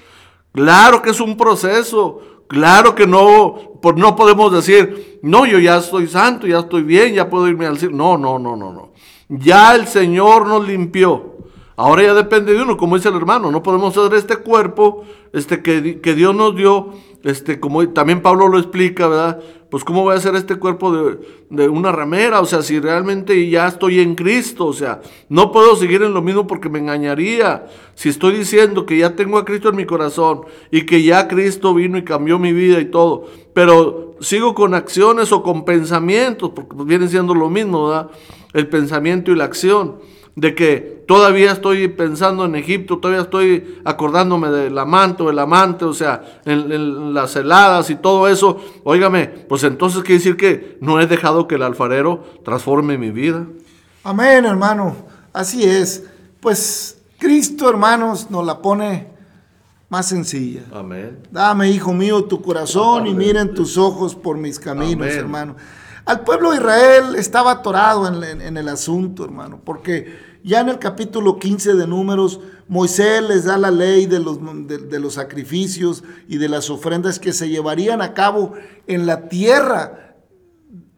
Claro 0.51 1.03
que 1.03 1.11
es 1.11 1.21
un 1.21 1.37
proceso. 1.37 2.21
Claro 2.49 2.95
que 2.95 3.07
no, 3.07 3.79
por, 3.81 3.99
no 3.99 4.17
podemos 4.17 4.51
decir, 4.51 5.21
no, 5.23 5.47
yo 5.47 5.59
ya 5.59 5.77
estoy 5.77 6.09
santo, 6.09 6.47
ya 6.47 6.61
estoy 6.61 6.83
bien, 6.83 7.15
ya 7.15 7.29
puedo 7.29 7.47
irme 7.47 7.67
al 7.67 7.79
cielo. 7.79 7.95
No, 7.95 8.17
no, 8.17 8.39
no, 8.39 8.57
no, 8.57 8.73
no. 8.73 8.93
Ya 9.29 9.75
el 9.75 9.87
Señor 9.87 10.47
nos 10.47 10.67
limpió. 10.67 11.37
Ahora 11.77 12.03
ya 12.03 12.15
depende 12.15 12.55
de 12.55 12.63
uno, 12.63 12.77
como 12.77 12.97
dice 12.97 13.11
el 13.11 13.17
hermano. 13.17 13.51
No 13.51 13.63
podemos 13.63 13.97
hacer 13.97 14.15
este 14.15 14.39
cuerpo 14.39 15.05
este, 15.33 15.63
que, 15.63 16.01
que 16.01 16.15
Dios 16.15 16.35
nos 16.35 16.57
dio, 16.57 16.95
este, 17.23 17.61
como 17.61 17.87
también 17.91 18.23
Pablo 18.23 18.49
lo 18.49 18.59
explica, 18.59 19.07
¿verdad? 19.07 19.41
Pues 19.71 19.85
¿cómo 19.85 20.03
voy 20.03 20.15
a 20.15 20.19
hacer 20.19 20.35
este 20.35 20.57
cuerpo 20.57 20.91
de, 20.93 21.19
de 21.51 21.69
una 21.69 21.93
ramera? 21.93 22.41
O 22.41 22.47
sea, 22.47 22.63
si 22.63 22.81
realmente 22.81 23.49
ya 23.49 23.67
estoy 23.67 24.01
en 24.01 24.15
Cristo, 24.15 24.67
o 24.67 24.73
sea, 24.73 25.01
no 25.29 25.53
puedo 25.53 25.77
seguir 25.77 26.03
en 26.03 26.15
lo 26.15 26.23
mismo 26.23 26.47
porque 26.47 26.69
me 26.69 26.79
engañaría. 26.79 27.67
Si 27.95 28.09
estoy 28.09 28.37
diciendo 28.37 28.87
que 28.87 28.97
ya 28.97 29.15
tengo 29.15 29.37
a 29.37 29.45
Cristo 29.45 29.69
en 29.69 29.77
mi 29.77 29.85
corazón 29.85 30.43
y 30.71 30.87
que 30.87 31.03
ya 31.03 31.29
Cristo 31.29 31.75
vino 31.75 31.99
y 31.99 32.05
cambió 32.05 32.39
mi 32.39 32.53
vida 32.53 32.81
y 32.81 32.87
todo, 32.87 33.27
pero 33.53 34.15
sigo 34.21 34.55
con 34.55 34.75
acciones 34.75 35.33
o 35.33 35.43
con 35.43 35.65
pensamientos, 35.65 36.51
porque 36.55 36.77
vienen 36.85 37.09
siendo 37.09 37.35
lo 37.35 37.51
mismo, 37.51 37.89
¿verdad? 37.89 38.11
El 38.55 38.69
pensamiento 38.69 39.31
y 39.33 39.37
la 39.37 39.45
acción 39.45 39.97
de 40.41 40.55
que 40.55 41.03
todavía 41.09 41.51
estoy 41.51 41.89
pensando 41.89 42.45
en 42.45 42.55
Egipto, 42.55 42.99
todavía 42.99 43.23
estoy 43.23 43.81
acordándome 43.85 44.51
del 44.51 44.79
amante 44.79 45.25
o 45.25 45.31
el 45.31 45.39
amante, 45.41 45.85
o 45.85 45.93
sea, 45.93 46.23
en, 46.45 46.71
en, 46.71 47.13
las 47.13 47.35
heladas 47.35 47.91
y 47.91 47.97
todo 47.97 48.29
eso, 48.29 48.57
óigame, 48.85 49.27
pues 49.27 49.65
entonces 49.65 50.03
quiere 50.03 50.19
decir 50.19 50.37
que 50.37 50.79
no 50.81 51.01
he 51.01 51.07
dejado 51.09 51.49
que 51.49 51.57
el 51.57 51.63
alfarero 51.63 52.23
transforme 52.45 52.97
mi 52.99 53.11
vida. 53.11 53.47
Amén, 54.05 54.45
hermano, 54.45 54.95
así 55.33 55.65
es. 55.65 56.05
Pues 56.39 57.01
Cristo, 57.19 57.69
hermanos, 57.69 58.31
nos 58.31 58.47
la 58.47 58.63
pone 58.63 59.09
más 59.89 60.07
sencilla. 60.07 60.63
Amén. 60.73 61.19
Dame, 61.33 61.69
hijo 61.71 61.93
mío, 61.93 62.23
tu 62.27 62.41
corazón 62.41 63.01
Amén. 63.01 63.13
y 63.13 63.17
miren 63.17 63.55
tus 63.55 63.77
ojos 63.77 64.15
por 64.15 64.37
mis 64.39 64.61
caminos, 64.61 65.07
Amén. 65.09 65.19
hermano. 65.19 65.57
Al 66.05 66.21
pueblo 66.21 66.53
de 66.53 66.59
Israel 66.59 67.17
estaba 67.17 67.51
atorado 67.51 68.07
en, 68.07 68.23
en- 68.23 68.41
en 68.41 68.57
el 68.57 68.69
asunto, 68.69 69.25
hermano, 69.25 69.61
porque 69.65 70.28
ya 70.45 70.61
en 70.61 70.69
el 70.69 70.79
capítulo 70.79 71.39
15 71.39 71.75
de 71.75 71.87
Números, 71.87 72.41
Moisés 72.69 73.23
les 73.23 73.45
da 73.45 73.57
la 73.57 73.71
ley 73.71 74.07
de 74.07 74.21
los, 74.21 74.39
de, 74.67 74.79
de 74.79 74.99
los 74.99 75.15
sacrificios 75.15 76.05
y 76.29 76.39
de 76.39 76.49
las 76.49 76.71
ofrendas 76.71 77.19
que 77.19 77.33
se 77.33 77.49
llevarían 77.49 78.03
a 78.03 78.15
cabo 78.15 78.53
en 78.87 79.07
la 79.07 79.29
tierra 79.29 80.17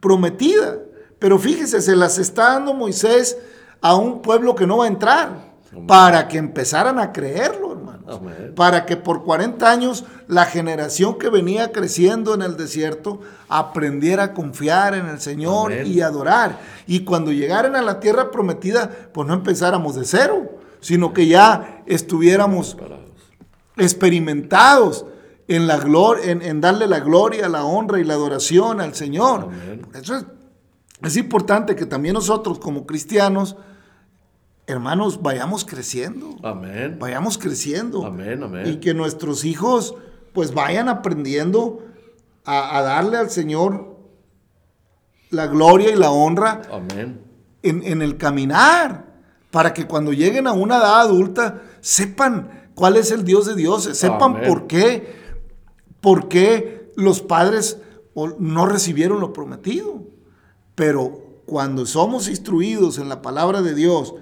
prometida. 0.00 0.78
Pero 1.18 1.38
fíjese, 1.38 1.80
se 1.80 1.96
las 1.96 2.18
está 2.18 2.54
dando 2.54 2.74
Moisés 2.74 3.38
a 3.80 3.94
un 3.94 4.22
pueblo 4.22 4.54
que 4.54 4.66
no 4.66 4.78
va 4.78 4.86
a 4.86 4.88
entrar, 4.88 5.50
para 5.86 6.26
que 6.26 6.38
empezaran 6.38 6.98
a 6.98 7.12
creerlo. 7.12 7.69
Amén. 8.10 8.52
Para 8.56 8.86
que 8.86 8.96
por 8.96 9.24
40 9.24 9.70
años 9.70 10.04
la 10.26 10.44
generación 10.44 11.18
que 11.18 11.28
venía 11.30 11.72
creciendo 11.72 12.34
en 12.34 12.42
el 12.42 12.56
desierto 12.56 13.20
aprendiera 13.48 14.24
a 14.24 14.34
confiar 14.34 14.94
en 14.94 15.06
el 15.06 15.20
Señor 15.20 15.72
Amén. 15.72 15.86
y 15.86 16.00
adorar. 16.00 16.58
Y 16.86 17.04
cuando 17.04 17.32
llegaran 17.32 17.76
a 17.76 17.82
la 17.82 18.00
tierra 18.00 18.30
prometida, 18.30 18.90
pues 19.12 19.26
no 19.28 19.34
empezáramos 19.34 19.94
de 19.94 20.04
cero, 20.04 20.58
sino 20.80 21.12
que 21.12 21.26
ya 21.28 21.82
estuviéramos 21.86 22.76
experimentados 23.76 25.06
en, 25.48 25.66
la 25.66 25.78
glor- 25.80 26.20
en, 26.22 26.42
en 26.42 26.60
darle 26.60 26.86
la 26.86 27.00
gloria, 27.00 27.48
la 27.48 27.64
honra 27.64 27.98
y 28.00 28.04
la 28.04 28.14
adoración 28.14 28.80
al 28.80 28.94
Señor. 28.94 29.44
Amén. 29.50 29.80
Por 29.80 29.96
eso 30.00 30.16
es, 30.16 30.26
es 31.02 31.16
importante 31.16 31.74
que 31.74 31.86
también 31.86 32.14
nosotros 32.14 32.58
como 32.58 32.86
cristianos, 32.86 33.56
hermanos, 34.70 35.22
vayamos 35.22 35.64
creciendo. 35.64 36.36
Amén. 36.42 36.96
Vayamos 36.98 37.38
creciendo. 37.38 38.04
Amén, 38.04 38.42
amén. 38.42 38.66
Y 38.66 38.76
que 38.76 38.94
nuestros 38.94 39.44
hijos 39.44 39.94
pues 40.32 40.54
vayan 40.54 40.88
aprendiendo 40.88 41.84
a, 42.44 42.78
a 42.78 42.82
darle 42.82 43.16
al 43.16 43.30
Señor 43.30 43.96
la 45.30 45.46
gloria 45.46 45.90
y 45.90 45.96
la 45.96 46.10
honra 46.10 46.62
Amén. 46.72 47.20
en, 47.62 47.82
en 47.84 48.02
el 48.02 48.16
caminar, 48.16 49.06
para 49.50 49.74
que 49.74 49.86
cuando 49.86 50.12
lleguen 50.12 50.46
a 50.46 50.52
una 50.52 50.78
edad 50.78 51.00
adulta 51.00 51.62
sepan 51.80 52.70
cuál 52.74 52.96
es 52.96 53.10
el 53.10 53.24
Dios 53.24 53.46
de 53.46 53.54
dioses, 53.54 53.98
sepan 53.98 54.36
Amén. 54.36 54.44
por 54.48 54.66
qué, 54.66 55.14
por 56.00 56.28
qué 56.28 56.92
los 56.96 57.20
padres 57.20 57.78
no 58.38 58.66
recibieron 58.66 59.20
lo 59.20 59.32
prometido. 59.32 60.02
Pero 60.74 61.42
cuando 61.46 61.86
somos 61.86 62.28
instruidos 62.28 62.98
en 62.98 63.08
la 63.08 63.22
palabra 63.22 63.62
de 63.62 63.74
Dios, 63.74 64.14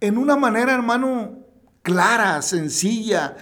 en 0.00 0.18
una 0.18 0.36
manera, 0.36 0.72
hermano, 0.74 1.38
clara, 1.82 2.40
sencilla, 2.42 3.36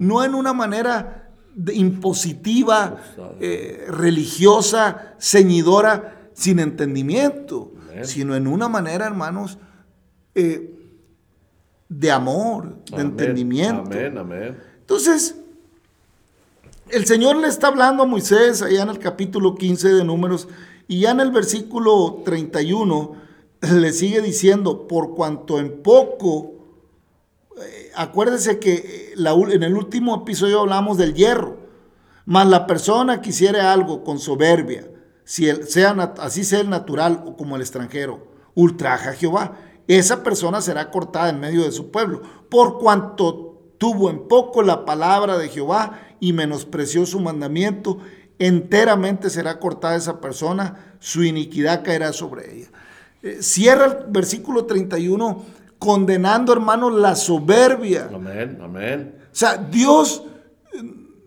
no 0.00 0.24
en 0.24 0.34
una 0.34 0.52
manera 0.52 1.30
de- 1.54 1.74
impositiva, 1.74 2.96
eh, 3.40 3.84
religiosa, 3.88 5.14
ceñidora, 5.18 6.28
sin 6.34 6.58
entendimiento, 6.58 7.72
sino 8.02 8.34
en 8.34 8.46
una 8.48 8.68
manera, 8.68 9.06
hermanos, 9.06 9.58
eh, 10.34 10.70
de 11.88 12.10
amor, 12.10 12.76
de 12.86 12.94
Amén. 12.94 13.06
entendimiento. 13.06 13.82
Amén, 13.82 14.18
amén. 14.18 14.58
Entonces, 14.80 15.36
el 16.90 17.06
Señor 17.06 17.36
le 17.36 17.48
está 17.48 17.68
hablando 17.68 18.02
a 18.02 18.06
Moisés 18.06 18.62
allá 18.62 18.82
en 18.82 18.88
el 18.88 18.98
capítulo 18.98 19.54
15 19.54 19.88
de 19.92 20.04
Números 20.04 20.48
y 20.88 21.00
ya 21.00 21.12
en 21.12 21.20
el 21.20 21.30
versículo 21.30 22.22
31 22.24 23.14
le 23.72 23.92
sigue 23.92 24.20
diciendo, 24.20 24.86
por 24.88 25.14
cuanto 25.14 25.58
en 25.58 25.82
poco, 25.82 26.52
eh, 27.62 27.90
acuérdese 27.94 28.58
que 28.58 28.74
eh, 28.74 29.14
en 29.16 29.62
el 29.62 29.74
último 29.74 30.14
episodio 30.22 30.60
hablamos 30.60 30.98
del 30.98 31.14
hierro, 31.14 31.58
mas 32.26 32.46
la 32.48 32.66
persona 32.66 33.20
que 33.20 33.32
algo 33.72 34.02
con 34.02 34.18
soberbia, 34.18 34.88
si 35.24 35.48
el- 35.48 35.66
sea, 35.68 35.90
así 36.18 36.44
sea 36.44 36.60
el 36.60 36.70
natural 36.70 37.22
o 37.26 37.36
como 37.36 37.56
el 37.56 37.62
extranjero, 37.62 38.26
ultraja 38.54 39.10
a 39.10 39.14
Jehová, 39.14 39.58
esa 39.88 40.22
persona 40.22 40.60
será 40.60 40.90
cortada 40.90 41.28
en 41.28 41.40
medio 41.40 41.62
de 41.64 41.72
su 41.72 41.90
pueblo, 41.90 42.22
por 42.48 42.78
cuanto 42.78 43.74
tuvo 43.78 44.08
en 44.10 44.26
poco 44.28 44.62
la 44.62 44.84
palabra 44.84 45.36
de 45.36 45.48
Jehová 45.48 46.00
y 46.20 46.32
menospreció 46.32 47.04
su 47.04 47.20
mandamiento, 47.20 47.98
enteramente 48.38 49.28
será 49.30 49.58
cortada 49.60 49.96
esa 49.96 50.20
persona, 50.20 50.96
su 51.00 51.22
iniquidad 51.22 51.84
caerá 51.84 52.12
sobre 52.12 52.56
ella. 52.56 52.68
Eh, 53.24 53.38
cierra 53.42 53.86
el 53.86 53.96
versículo 54.12 54.66
31 54.66 55.42
condenando, 55.78 56.52
hermano, 56.52 56.90
la 56.90 57.16
soberbia. 57.16 58.10
Amén, 58.14 58.58
amén. 58.62 59.16
O 59.32 59.34
sea, 59.34 59.56
Dios 59.56 60.22
eh, 60.74 60.82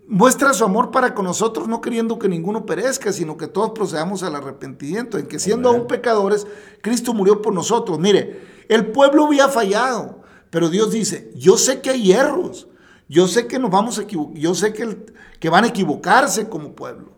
muestra 0.07 0.53
su 0.53 0.63
amor 0.63 0.91
para 0.91 1.13
con 1.15 1.25
nosotros, 1.25 1.67
no 1.67 1.81
queriendo 1.81 2.17
que 2.19 2.29
ninguno 2.29 2.65
perezca, 2.65 3.11
sino 3.11 3.35
que 3.35 3.47
todos 3.47 3.71
procedamos 3.71 4.21
al 4.23 4.35
arrepentimiento, 4.35 5.17
en 5.17 5.25
que 5.27 5.39
siendo 5.39 5.69
Amén. 5.69 5.81
aún 5.81 5.87
pecadores, 5.87 6.45
Cristo 6.81 7.13
murió 7.15 7.41
por 7.41 7.53
nosotros. 7.53 7.99
Mire, 7.99 8.41
el 8.69 8.87
pueblo 8.91 9.25
había 9.25 9.47
fallado, 9.49 10.21
pero 10.51 10.69
Dios 10.69 10.91
dice, 10.91 11.31
yo 11.35 11.57
sé 11.57 11.81
que 11.81 11.89
hay 11.89 12.03
hierros, 12.03 12.67
yo 13.09 13.27
sé 13.27 13.47
que 13.47 13.57
nos 13.59 13.71
vamos 13.71 13.97
a 13.99 14.03
equivocar, 14.03 14.37
yo 14.37 14.53
sé 14.53 14.71
que, 14.71 14.83
el- 14.83 15.13
que 15.39 15.49
van 15.49 15.63
a 15.63 15.67
equivocarse 15.69 16.47
como 16.47 16.73
pueblo, 16.75 17.11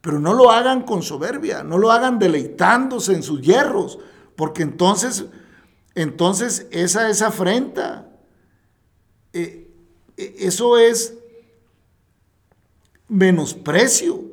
pero 0.00 0.18
no 0.20 0.34
lo 0.34 0.50
hagan 0.50 0.82
con 0.82 1.02
soberbia, 1.02 1.62
no 1.62 1.78
lo 1.78 1.90
hagan 1.92 2.18
deleitándose 2.18 3.12
en 3.14 3.22
sus 3.22 3.40
hierros, 3.40 3.98
porque 4.36 4.62
entonces, 4.62 5.24
entonces 5.94 6.66
esa 6.70 7.08
es 7.08 7.22
afrenta. 7.22 8.08
Eh, 9.32 9.70
eh, 10.16 10.36
eso 10.38 10.78
es 10.78 11.14
menosprecio 13.08 14.24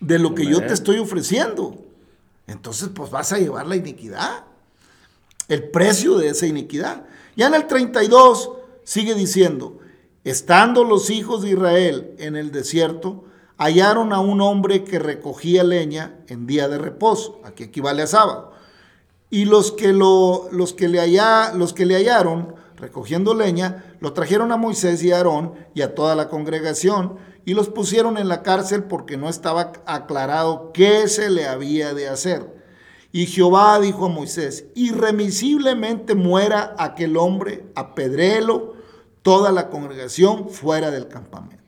de 0.00 0.18
lo 0.18 0.34
que 0.34 0.46
yo 0.46 0.60
te 0.60 0.72
estoy 0.72 0.98
ofreciendo. 0.98 1.84
Entonces, 2.46 2.88
pues 2.94 3.10
vas 3.10 3.32
a 3.32 3.38
llevar 3.38 3.66
la 3.66 3.76
iniquidad, 3.76 4.44
el 5.48 5.70
precio 5.70 6.16
de 6.18 6.28
esa 6.28 6.46
iniquidad. 6.46 7.04
Ya 7.36 7.46
en 7.46 7.54
el 7.54 7.66
32 7.66 8.50
sigue 8.84 9.14
diciendo, 9.14 9.78
estando 10.24 10.84
los 10.84 11.10
hijos 11.10 11.42
de 11.42 11.50
Israel 11.50 12.14
en 12.18 12.36
el 12.36 12.50
desierto, 12.50 13.24
hallaron 13.58 14.12
a 14.12 14.20
un 14.20 14.40
hombre 14.40 14.84
que 14.84 14.98
recogía 14.98 15.62
leña 15.62 16.20
en 16.28 16.46
día 16.46 16.68
de 16.68 16.78
reposo, 16.78 17.40
aquí 17.44 17.64
equivale 17.64 18.02
a 18.02 18.06
sábado. 18.06 18.52
Y 19.30 19.44
los 19.44 19.72
que, 19.72 19.92
lo, 19.92 20.48
los, 20.52 20.72
que 20.72 20.88
le 20.88 21.00
los 21.54 21.74
que 21.74 21.86
le 21.86 21.96
hallaron 21.96 22.54
recogiendo 22.76 23.34
leña, 23.34 23.96
lo 24.00 24.12
trajeron 24.12 24.52
a 24.52 24.56
Moisés 24.56 25.02
y 25.02 25.12
a 25.12 25.18
Aarón 25.18 25.54
y 25.74 25.82
a 25.82 25.94
toda 25.94 26.14
la 26.14 26.28
congregación 26.28 27.18
y 27.48 27.54
los 27.54 27.70
pusieron 27.70 28.18
en 28.18 28.28
la 28.28 28.42
cárcel 28.42 28.84
porque 28.84 29.16
no 29.16 29.30
estaba 29.30 29.72
aclarado 29.86 30.70
qué 30.74 31.08
se 31.08 31.30
le 31.30 31.46
había 31.46 31.94
de 31.94 32.06
hacer. 32.06 32.58
Y 33.10 33.24
Jehová 33.24 33.80
dijo 33.80 34.04
a 34.04 34.10
Moisés, 34.10 34.66
irremisiblemente 34.74 36.14
muera 36.14 36.74
aquel 36.78 37.16
hombre, 37.16 37.64
apedréelo 37.74 38.74
toda 39.22 39.50
la 39.50 39.70
congregación 39.70 40.50
fuera 40.50 40.90
del 40.90 41.08
campamento. 41.08 41.64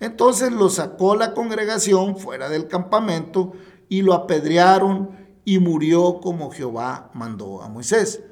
Entonces 0.00 0.50
lo 0.50 0.68
sacó 0.68 1.14
la 1.14 1.32
congregación 1.32 2.16
fuera 2.16 2.48
del 2.48 2.66
campamento 2.66 3.52
y 3.88 4.02
lo 4.02 4.14
apedrearon 4.14 5.10
y 5.50 5.58
murió 5.58 6.20
como 6.20 6.52
Jehová 6.52 7.10
mandó 7.12 7.60
a 7.60 7.68
Moisés. 7.68 8.22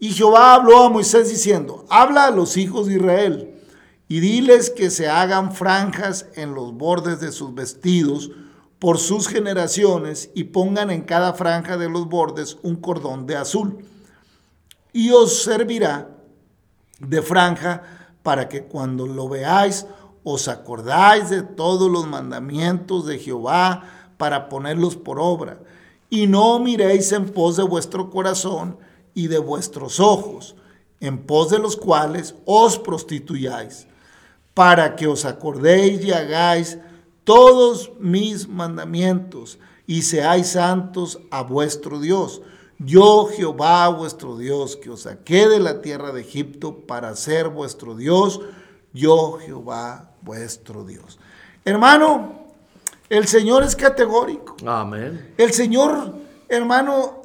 Y 0.00 0.10
Jehová 0.10 0.54
habló 0.54 0.82
a 0.82 0.90
Moisés 0.90 1.28
diciendo, 1.28 1.84
habla 1.88 2.24
a 2.24 2.32
los 2.32 2.56
hijos 2.56 2.88
de 2.88 2.94
Israel 2.94 3.54
y 4.08 4.18
diles 4.18 4.68
que 4.68 4.90
se 4.90 5.08
hagan 5.08 5.52
franjas 5.52 6.26
en 6.34 6.56
los 6.56 6.74
bordes 6.74 7.20
de 7.20 7.30
sus 7.30 7.54
vestidos 7.54 8.32
por 8.80 8.98
sus 8.98 9.28
generaciones 9.28 10.32
y 10.34 10.42
pongan 10.42 10.90
en 10.90 11.02
cada 11.02 11.34
franja 11.34 11.76
de 11.76 11.88
los 11.88 12.08
bordes 12.08 12.58
un 12.64 12.74
cordón 12.74 13.28
de 13.28 13.36
azul. 13.36 13.84
Y 14.92 15.10
os 15.10 15.44
servirá 15.44 16.08
de 16.98 17.22
franja 17.22 17.84
para 18.24 18.48
que 18.48 18.64
cuando 18.64 19.06
lo 19.06 19.28
veáis 19.28 19.86
os 20.24 20.48
acordáis 20.48 21.30
de 21.30 21.44
todos 21.44 21.88
los 21.88 22.08
mandamientos 22.08 23.06
de 23.06 23.20
Jehová 23.20 23.84
para 24.16 24.48
ponerlos 24.48 24.96
por 24.96 25.20
obra, 25.20 25.60
y 26.10 26.26
no 26.26 26.58
miréis 26.58 27.12
en 27.12 27.30
pos 27.30 27.56
de 27.56 27.62
vuestro 27.62 28.10
corazón 28.10 28.76
y 29.14 29.28
de 29.28 29.38
vuestros 29.38 30.00
ojos, 30.00 30.56
en 30.98 31.18
pos 31.18 31.50
de 31.50 31.58
los 31.58 31.76
cuales 31.76 32.34
os 32.44 32.78
prostituyáis, 32.78 33.86
para 34.52 34.96
que 34.96 35.06
os 35.06 35.24
acordéis 35.24 36.04
y 36.04 36.12
hagáis 36.12 36.78
todos 37.24 37.92
mis 38.00 38.48
mandamientos 38.48 39.58
y 39.86 40.02
seáis 40.02 40.48
santos 40.48 41.20
a 41.30 41.42
vuestro 41.42 42.00
Dios. 42.00 42.42
Yo, 42.78 43.26
Jehová, 43.26 43.88
vuestro 43.88 44.36
Dios, 44.36 44.76
que 44.76 44.90
os 44.90 45.02
saqué 45.02 45.48
de 45.48 45.60
la 45.60 45.80
tierra 45.80 46.12
de 46.12 46.22
Egipto 46.22 46.86
para 46.86 47.14
ser 47.14 47.48
vuestro 47.48 47.94
Dios, 47.94 48.40
yo, 48.92 49.38
Jehová, 49.38 50.12
vuestro 50.22 50.84
Dios. 50.84 51.18
Hermano, 51.64 52.49
el 53.10 53.26
Señor 53.28 53.62
es 53.62 53.76
categórico. 53.76 54.56
Amén. 54.66 55.34
El 55.36 55.52
Señor, 55.52 56.14
hermano, 56.48 57.20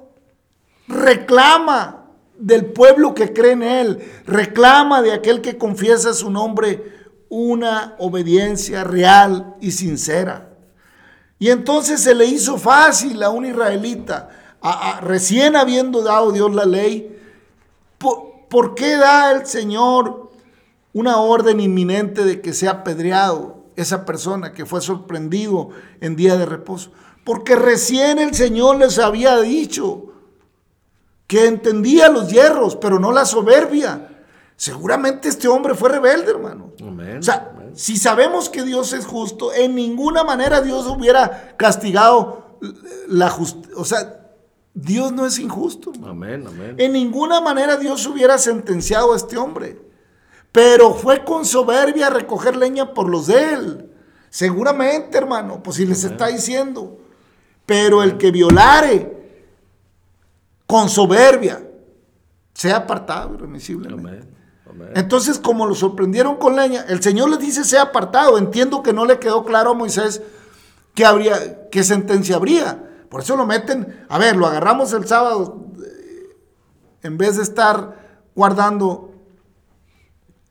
reclama 0.87 2.05
del 2.37 2.65
pueblo 2.65 3.13
que 3.15 3.31
cree 3.33 3.53
en 3.53 3.63
Él, 3.63 4.11
reclama 4.25 5.01
de 5.01 5.13
aquel 5.13 5.41
que 5.41 5.57
confiesa 5.57 6.13
su 6.13 6.29
nombre 6.29 6.93
una 7.29 7.95
obediencia 7.97 8.83
real 8.83 9.55
y 9.61 9.71
sincera. 9.71 10.49
Y 11.39 11.49
entonces 11.49 12.01
se 12.01 12.13
le 12.15 12.25
hizo 12.25 12.57
fácil 12.57 13.21
a 13.23 13.29
un 13.29 13.45
israelita, 13.45 14.29
a- 14.61 14.97
a- 14.97 15.01
recién 15.01 15.55
habiendo 15.55 16.01
dado 16.01 16.31
Dios 16.31 16.53
la 16.53 16.65
ley, 16.65 17.19
¿por, 17.97 18.47
por 18.49 18.75
qué 18.75 18.95
da 18.97 19.31
el 19.31 19.45
Señor 19.45 20.31
una 20.93 21.17
orden 21.17 21.59
inminente 21.59 22.23
de 22.23 22.41
que 22.41 22.53
sea 22.53 22.71
apedreado 22.71 23.54
esa 23.75 24.05
persona 24.05 24.53
que 24.53 24.65
fue 24.65 24.81
sorprendido 24.81 25.69
en 26.01 26.15
día 26.15 26.37
de 26.37 26.45
reposo? 26.45 26.91
Porque 27.23 27.55
recién 27.55 28.19
el 28.19 28.33
Señor 28.35 28.77
les 28.77 28.99
había 28.99 29.39
dicho 29.41 30.13
que 31.27 31.47
entendía 31.47 32.09
los 32.09 32.29
hierros, 32.29 32.75
pero 32.75 32.99
no 32.99 33.11
la 33.11 33.25
soberbia. 33.25 34.23
Seguramente 34.55 35.27
este 35.27 35.47
hombre 35.47 35.73
fue 35.75 35.89
rebelde, 35.89 36.31
hermano. 36.31 36.71
Amén. 36.81 37.17
O 37.17 37.23
sea, 37.23 37.51
Amén. 37.55 37.71
si 37.75 37.97
sabemos 37.97 38.49
que 38.49 38.63
Dios 38.63 38.93
es 38.93 39.05
justo, 39.05 39.51
en 39.53 39.75
ninguna 39.75 40.23
manera 40.23 40.61
Dios 40.61 40.85
hubiera 40.87 41.55
castigado 41.57 42.57
la 43.07 43.29
justicia. 43.29 43.73
O 43.75 43.85
sea, 43.85 44.21
Dios 44.73 45.11
no 45.11 45.25
es 45.25 45.39
injusto. 45.39 45.91
hermano. 45.91 46.11
Amén, 46.11 46.45
amén. 46.47 46.75
En 46.77 46.93
ninguna 46.93 47.41
manera 47.41 47.75
Dios 47.77 48.05
hubiera 48.07 48.37
sentenciado 48.37 49.13
a 49.13 49.17
este 49.17 49.37
hombre. 49.37 49.81
Pero 50.55 50.93
fue 50.93 51.25
con 51.25 51.43
soberbia 51.43 52.07
a 52.07 52.11
recoger 52.11 52.55
leña 52.55 52.93
por 52.93 53.09
los 53.09 53.27
de 53.27 53.53
él. 53.53 53.91
Seguramente, 54.29 55.17
hermano, 55.17 55.61
pues 55.61 55.75
si 55.75 55.85
les 55.85 56.05
está 56.05 56.27
diciendo. 56.27 56.97
Pero 57.65 58.01
el 58.01 58.15
que 58.17 58.31
violare 58.31 59.41
con 60.65 60.87
soberbia 60.87 61.61
sea 62.53 62.77
apartado 62.77 63.33
irremisiblemente. 63.33 64.09
Amén. 64.09 64.35
Amén. 64.69 64.89
Entonces, 64.95 65.39
como 65.39 65.65
lo 65.65 65.75
sorprendieron 65.75 66.37
con 66.37 66.55
leña, 66.55 66.85
el 66.87 67.03
Señor 67.03 67.31
les 67.31 67.39
dice 67.39 67.65
sea 67.65 67.81
apartado. 67.81 68.37
Entiendo 68.37 68.81
que 68.81 68.93
no 68.93 69.03
le 69.03 69.19
quedó 69.19 69.43
claro 69.43 69.71
a 69.71 69.73
Moisés 69.73 70.21
que 70.93 71.05
habría, 71.05 71.67
qué 71.69 71.83
sentencia 71.83 72.37
habría. 72.37 72.81
Por 73.09 73.19
eso 73.19 73.35
lo 73.35 73.45
meten, 73.45 74.05
a 74.07 74.17
ver, 74.17 74.37
lo 74.37 74.47
agarramos 74.47 74.93
el 74.93 75.05
sábado, 75.05 75.65
eh, 75.85 76.37
en 77.03 77.17
vez 77.17 77.35
de 77.35 77.43
estar 77.43 78.21
guardando 78.33 79.14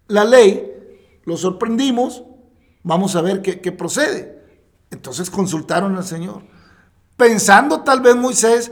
la 0.08 0.24
ley, 0.24 0.70
lo 1.24 1.36
sorprendimos, 1.36 2.22
vamos 2.82 3.16
a 3.16 3.22
ver 3.22 3.42
qué, 3.42 3.60
qué 3.60 3.72
procede. 3.72 4.42
Entonces 4.90 5.30
consultaron 5.30 5.96
al 5.96 6.04
Señor, 6.04 6.42
pensando 7.16 7.82
tal 7.82 8.00
vez 8.00 8.14
Moisés 8.16 8.70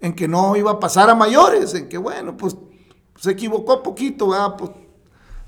en 0.00 0.14
que 0.14 0.26
no 0.26 0.56
iba 0.56 0.72
a 0.72 0.80
pasar 0.80 1.10
a 1.10 1.14
mayores, 1.14 1.74
en 1.74 1.88
que 1.88 1.98
bueno, 1.98 2.36
pues 2.36 2.56
se 3.16 3.30
equivocó 3.32 3.82
poquito, 3.82 4.28
¿verdad? 4.30 4.56
Pues, 4.56 4.70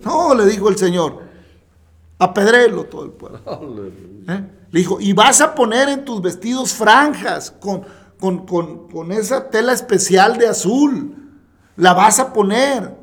no, 0.00 0.34
le 0.34 0.44
dijo 0.46 0.68
el 0.68 0.76
Señor, 0.76 1.22
apedréelo 2.18 2.84
todo 2.84 3.04
el 3.04 3.12
pueblo. 3.12 3.40
¿eh? 4.28 4.44
Le 4.70 4.78
dijo, 4.78 5.00
y 5.00 5.12
vas 5.12 5.40
a 5.40 5.54
poner 5.54 5.88
en 5.88 6.04
tus 6.04 6.20
vestidos 6.22 6.72
franjas 6.74 7.50
con, 7.50 7.82
con, 8.20 8.46
con- 8.46 8.88
con 8.88 9.12
esa 9.12 9.48
tela 9.50 9.72
especial 9.72 10.38
de 10.38 10.48
azul. 10.48 11.16
La 11.76 11.94
vas 11.94 12.18
a 12.20 12.32
poner 12.32 12.94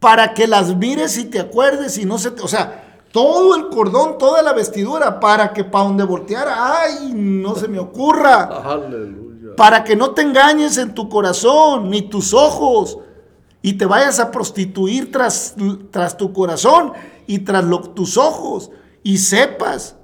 para 0.00 0.34
que 0.34 0.46
las 0.48 0.74
mires 0.76 1.16
y 1.18 1.26
te 1.26 1.38
acuerdes 1.38 1.96
y 1.98 2.04
no 2.04 2.18
se 2.18 2.32
te... 2.32 2.42
O 2.42 2.48
sea, 2.48 2.98
todo 3.12 3.54
el 3.56 3.68
cordón, 3.68 4.18
toda 4.18 4.42
la 4.42 4.52
vestidura, 4.52 5.20
para 5.20 5.52
que 5.52 5.62
para 5.64 5.84
donde 5.84 6.04
volteara, 6.04 6.80
ay, 6.80 7.12
no 7.14 7.54
se 7.54 7.68
me 7.68 7.78
ocurra 7.78 8.44
Aleluya. 8.64 9.54
para 9.56 9.84
que 9.84 9.94
no 9.96 10.10
te 10.12 10.22
engañes 10.22 10.76
en 10.78 10.94
tu 10.94 11.08
corazón 11.08 11.90
ni 11.90 12.02
tus 12.02 12.32
ojos 12.34 12.98
y 13.62 13.74
te 13.74 13.84
vayas 13.84 14.18
a 14.20 14.30
prostituir 14.30 15.12
tras, 15.12 15.54
tras 15.90 16.16
tu 16.16 16.32
corazón 16.32 16.92
y 17.26 17.40
tras 17.40 17.64
lo- 17.64 17.80
tus 17.80 18.16
ojos 18.16 18.70
y 19.02 19.18
sepas, 19.18 19.96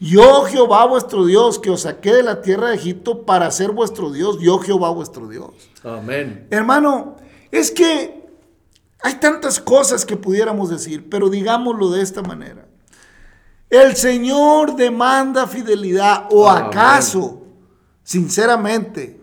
yo 0.00 0.42
Jehová 0.44 0.84
vuestro 0.86 1.24
Dios 1.24 1.58
que 1.58 1.70
os 1.70 1.82
saqué 1.82 2.12
de 2.12 2.22
la 2.22 2.42
tierra 2.42 2.68
de 2.68 2.74
Egipto 2.76 3.22
para 3.24 3.50
ser 3.50 3.70
vuestro 3.72 4.10
Dios, 4.10 4.38
yo 4.40 4.58
Jehová 4.58 4.90
vuestro 4.90 5.28
Dios. 5.28 5.50
Amén. 5.84 6.46
Hermano, 6.50 7.16
es 7.50 7.70
que 7.70 8.25
hay 9.02 9.14
tantas 9.14 9.60
cosas 9.60 10.04
que 10.04 10.16
pudiéramos 10.16 10.70
decir, 10.70 11.08
pero 11.10 11.28
digámoslo 11.28 11.90
de 11.90 12.02
esta 12.02 12.22
manera. 12.22 12.66
El 13.68 13.96
Señor 13.96 14.76
demanda 14.76 15.46
fidelidad 15.46 16.28
o 16.30 16.48
acaso, 16.48 17.42
sinceramente, 18.02 19.20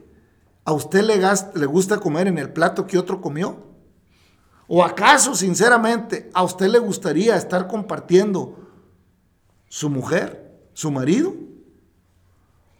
a 0.66 0.74
usted 0.74 1.02
le, 1.02 1.18
le 1.18 1.66
gusta 1.66 2.00
comer 2.00 2.28
en 2.28 2.38
el 2.38 2.52
plato 2.52 2.88
que 2.88 2.98
otro 2.98 3.22
comió? 3.22 3.58
¿O 4.68 4.84
acaso, 4.84 5.36
sinceramente, 5.36 6.30
a 6.34 6.44
usted 6.44 6.68
le 6.68 6.80
gustaría 6.80 7.36
estar 7.36 7.68
compartiendo 7.68 8.58
su 9.68 9.90
mujer, 9.90 10.70
su 10.74 10.90
marido? 10.92 11.34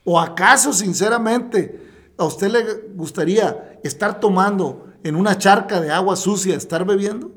¿O 0.06 0.20
acaso, 0.20 0.74
sinceramente, 0.74 2.14
a 2.18 2.26
usted 2.26 2.50
le 2.50 2.64
gustaría 2.96 3.80
estar 3.84 4.20
tomando 4.20 4.93
en 5.04 5.16
una 5.16 5.38
charca 5.38 5.82
de 5.82 5.92
agua 5.92 6.16
sucia, 6.16 6.56
estar 6.56 6.86
bebiendo? 6.86 7.32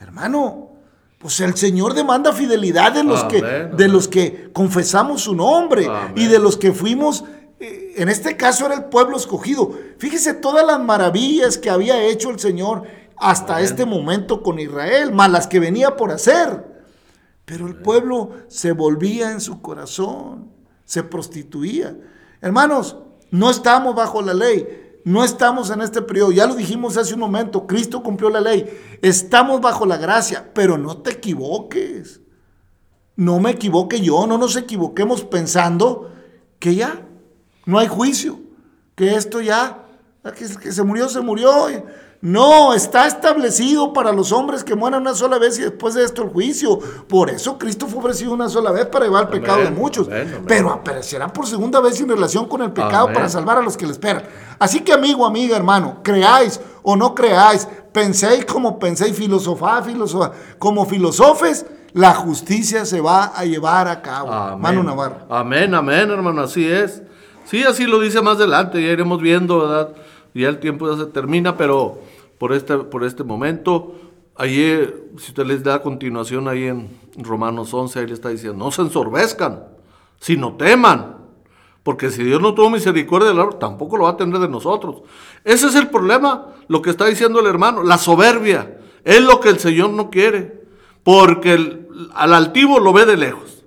Hermano, 0.00 0.70
pues 1.18 1.40
el 1.40 1.56
Señor 1.56 1.94
demanda 1.94 2.32
fidelidad 2.32 2.92
de 2.92 3.04
los, 3.04 3.24
que, 3.24 3.38
Amén, 3.38 3.76
de 3.76 3.88
los 3.88 4.08
que 4.08 4.50
confesamos 4.52 5.22
su 5.22 5.34
nombre 5.34 5.86
Amén. 5.86 6.12
y 6.16 6.26
de 6.26 6.38
los 6.38 6.56
que 6.56 6.72
fuimos, 6.72 7.24
eh, 7.58 7.94
en 7.96 8.08
este 8.08 8.36
caso 8.36 8.66
era 8.66 8.74
el 8.74 8.84
pueblo 8.84 9.16
escogido. 9.16 9.72
Fíjese 9.98 10.34
todas 10.34 10.66
las 10.66 10.78
maravillas 10.80 11.58
que 11.58 11.70
había 11.70 12.02
hecho 12.04 12.30
el 12.30 12.38
Señor 12.38 12.84
hasta 13.16 13.60
este 13.60 13.86
momento 13.86 14.42
con 14.42 14.58
Israel, 14.58 15.12
más 15.12 15.30
las 15.30 15.46
que 15.46 15.60
venía 15.60 15.96
por 15.96 16.12
hacer. 16.12 16.64
Pero 17.44 17.66
el 17.66 17.76
pueblo 17.76 18.30
se 18.48 18.72
volvía 18.72 19.30
en 19.30 19.40
su 19.40 19.62
corazón, 19.62 20.50
se 20.84 21.02
prostituía. 21.02 21.96
Hermanos, 22.40 22.96
no 23.30 23.50
estamos 23.50 23.94
bajo 23.94 24.20
la 24.20 24.34
ley, 24.34 24.85
no 25.06 25.22
estamos 25.22 25.70
en 25.70 25.82
este 25.82 26.02
periodo, 26.02 26.32
ya 26.32 26.48
lo 26.48 26.56
dijimos 26.56 26.96
hace 26.96 27.14
un 27.14 27.20
momento, 27.20 27.64
Cristo 27.64 28.02
cumplió 28.02 28.28
la 28.28 28.40
ley, 28.40 28.98
estamos 29.02 29.60
bajo 29.60 29.86
la 29.86 29.98
gracia, 29.98 30.50
pero 30.52 30.76
no 30.76 30.96
te 30.96 31.12
equivoques. 31.12 32.20
No 33.14 33.38
me 33.38 33.52
equivoque 33.52 34.00
yo, 34.00 34.26
no 34.26 34.36
nos 34.36 34.56
equivoquemos 34.56 35.22
pensando 35.22 36.10
que 36.58 36.74
ya 36.74 37.06
no 37.66 37.78
hay 37.78 37.86
juicio, 37.86 38.40
que 38.96 39.14
esto 39.14 39.40
ya, 39.40 39.86
que, 40.36 40.44
que 40.58 40.72
se 40.72 40.82
murió, 40.82 41.08
se 41.08 41.20
murió. 41.20 41.68
No, 42.22 42.72
está 42.74 43.06
establecido 43.06 43.92
para 43.92 44.10
los 44.12 44.32
hombres 44.32 44.64
que 44.64 44.74
mueran 44.74 45.02
una 45.02 45.14
sola 45.14 45.38
vez 45.38 45.58
y 45.58 45.62
después 45.62 45.94
de 45.94 46.02
esto 46.04 46.22
el 46.22 46.30
juicio. 46.30 46.78
Por 47.08 47.30
eso 47.30 47.58
Cristo 47.58 47.86
fue 47.86 48.00
ofrecido 48.00 48.32
una 48.32 48.48
sola 48.48 48.70
vez 48.72 48.86
para 48.86 49.04
llevar 49.04 49.24
el 49.24 49.28
Amén, 49.28 49.40
pecado 49.42 49.62
de 49.62 49.70
muchos. 49.70 50.08
amén, 50.08 50.28
amén. 50.28 50.44
Pero 50.46 50.70
aparecerá 50.70 51.28
por 51.32 51.46
segunda 51.46 51.80
vez 51.80 52.00
en 52.00 52.08
relación 52.08 52.46
con 52.48 52.62
el 52.62 52.72
pecado 52.72 53.12
para 53.12 53.28
salvar 53.28 53.58
a 53.58 53.62
los 53.62 53.76
que 53.76 53.86
le 53.86 53.92
esperan. 53.92 54.24
Así 54.58 54.80
que 54.80 54.92
amigo, 54.92 55.26
amiga, 55.26 55.56
hermano, 55.56 55.98
creáis 56.02 56.60
o 56.82 56.96
no 56.96 57.14
creáis, 57.14 57.68
penséis 57.92 58.44
como 58.44 58.78
penséis, 58.78 59.14
filosofá, 59.14 59.82
filosofá, 59.82 60.32
como 60.58 60.86
filosofes, 60.86 61.66
la 61.92 62.14
justicia 62.14 62.84
se 62.84 63.00
va 63.00 63.26
a 63.36 63.44
llevar 63.44 63.88
a 63.88 64.02
cabo. 64.02 64.32
Amén. 64.32 64.60
Mano 64.60 64.82
Navarro. 64.82 65.16
Amén, 65.28 65.74
amén, 65.74 66.10
hermano, 66.10 66.42
así 66.42 66.66
es. 66.66 67.02
Sí, 67.44 67.62
así 67.62 67.84
lo 67.84 68.00
dice 68.00 68.20
más 68.22 68.36
adelante, 68.36 68.82
ya 68.82 68.88
iremos 68.88 69.20
viendo, 69.20 69.60
¿verdad? 69.60 69.90
Ya 70.36 70.48
el 70.48 70.60
tiempo 70.60 70.90
ya 70.90 70.98
se 71.02 71.10
termina, 71.10 71.56
pero 71.56 71.98
por 72.38 72.52
este, 72.52 72.76
por 72.78 73.04
este 73.04 73.24
momento, 73.24 73.94
ayer, 74.36 75.04
si 75.18 75.30
usted 75.30 75.46
les 75.46 75.62
da 75.62 75.82
continuación 75.82 76.48
ahí 76.48 76.64
en 76.64 76.88
Romanos 77.18 77.72
11, 77.72 77.98
ahí 77.98 78.06
le 78.06 78.14
está 78.14 78.28
diciendo, 78.28 78.62
no 78.62 78.70
se 78.70 78.82
ensorbezcan, 78.82 79.64
sino 80.20 80.54
teman, 80.56 81.16
porque 81.82 82.10
si 82.10 82.24
Dios 82.24 82.40
no 82.40 82.52
tuvo 82.52 82.68
misericordia 82.68 83.28
del 83.28 83.38
árbol, 83.38 83.58
tampoco 83.58 83.96
lo 83.96 84.04
va 84.04 84.10
a 84.10 84.16
tener 84.16 84.38
de 84.38 84.48
nosotros. 84.48 85.02
Ese 85.44 85.68
es 85.68 85.74
el 85.74 85.88
problema, 85.88 86.48
lo 86.68 86.82
que 86.82 86.90
está 86.90 87.06
diciendo 87.06 87.40
el 87.40 87.46
hermano, 87.46 87.82
la 87.82 87.96
soberbia, 87.96 88.78
es 89.04 89.22
lo 89.22 89.40
que 89.40 89.50
el 89.50 89.58
Señor 89.58 89.90
no 89.90 90.10
quiere. 90.10 90.66
porque 91.04 91.86
al 92.14 92.34
altivo 92.34 92.80
lo 92.80 92.92
ve 92.92 93.06
de 93.06 93.16
lejos, 93.16 93.64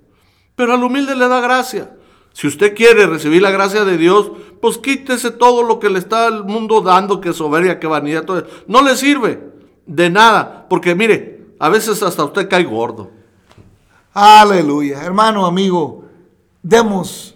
pero 0.58 0.74
al 0.74 0.84
humilde 0.84 1.16
le 1.16 1.30
da 1.30 1.40
gracia. 1.40 1.96
Si 2.34 2.48
usted 2.48 2.76
quiere 2.76 3.08
recibir 3.08 3.42
la 3.42 3.50
gracia 3.50 3.86
de 3.86 3.98
Dios, 3.98 4.32
pues 4.62 4.78
quítese 4.78 5.32
todo 5.32 5.64
lo 5.64 5.80
que 5.80 5.90
le 5.90 6.00
está 6.00 6.28
el 6.28 6.44
mundo 6.44 6.82
dando, 6.82 7.22
que 7.22 7.34
soberbia, 7.34 7.80
que 7.80 7.88
vanidad, 7.88 8.24
todo 8.24 8.40
eso. 8.40 8.48
No 8.68 8.82
le 8.82 8.96
sirve 8.96 9.52
de 9.86 10.10
nada, 10.10 10.68
porque 10.70 10.96
mire, 10.96 11.54
a 11.60 11.70
veces 11.70 12.02
hasta 12.04 12.24
usted 12.24 12.48
cae 12.50 12.64
gordo. 12.64 13.12
Aleluya. 14.14 15.04
Hermano, 15.04 15.46
amigo, 15.46 16.04
démosle 16.62 17.36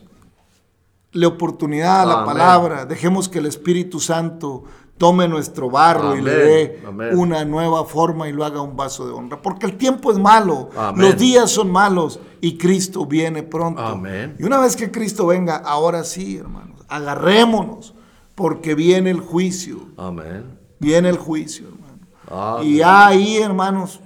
oportunidad 1.25 2.01
a 2.01 2.05
la 2.05 2.13
Amén. 2.15 2.25
palabra. 2.25 2.85
Dejemos 2.85 3.29
que 3.29 3.39
el 3.39 3.45
Espíritu 3.45 3.99
Santo 3.99 4.63
tome 4.97 5.27
nuestro 5.27 5.69
barro 5.69 6.15
y 6.15 6.21
le 6.21 6.35
dé 6.35 6.83
Amén. 6.87 7.17
una 7.17 7.43
nueva 7.45 7.83
forma 7.85 8.27
y 8.29 8.31
lo 8.31 8.45
haga 8.45 8.61
un 8.61 8.75
vaso 8.75 9.05
de 9.05 9.13
honra. 9.13 9.41
Porque 9.41 9.65
el 9.65 9.77
tiempo 9.77 10.11
es 10.11 10.17
malo, 10.17 10.69
los 10.95 11.17
días 11.17 11.51
son 11.51 11.71
malos 11.71 12.19
y 12.41 12.57
Cristo 12.57 13.05
viene 13.05 13.43
pronto. 13.43 13.81
Amén. 13.81 14.35
Y 14.39 14.43
una 14.43 14.59
vez 14.59 14.75
que 14.75 14.91
Cristo 14.91 15.27
venga, 15.27 15.57
ahora 15.57 16.03
sí, 16.03 16.37
hermanos, 16.37 16.72
agarrémonos, 16.95 17.93
porque 18.35 18.75
viene 18.75 19.09
el 19.11 19.19
juicio, 19.19 19.87
Amén. 19.97 20.43
viene 20.79 21.09
el 21.09 21.17
juicio, 21.17 21.67
hermano. 21.67 21.93
Ah, 22.29 22.61
Y 22.63 22.81
ahí, 22.81 23.37
hermanos, 23.37 23.99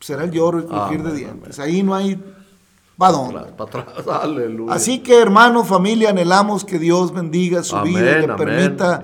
será 0.00 0.24
el 0.24 0.30
lloro 0.30 0.60
y 0.60 0.64
crujir 0.64 1.02
de 1.02 1.10
Amén, 1.10 1.16
dientes. 1.16 1.58
Ahí 1.58 1.82
no 1.82 1.94
hay 1.94 2.20
para 2.96 3.12
dónde. 3.12 3.40
Para 3.56 3.64
atrás, 3.82 3.86
aleluya. 4.22 4.72
Así 4.72 5.00
que, 5.00 5.20
hermano, 5.20 5.64
familia, 5.64 6.10
anhelamos 6.10 6.64
que 6.64 6.78
Dios 6.78 7.12
bendiga 7.12 7.62
su 7.62 7.76
Amén, 7.76 7.94
vida, 7.94 8.18
que 8.18 8.24
amén, 8.24 8.36
permita 8.36 9.02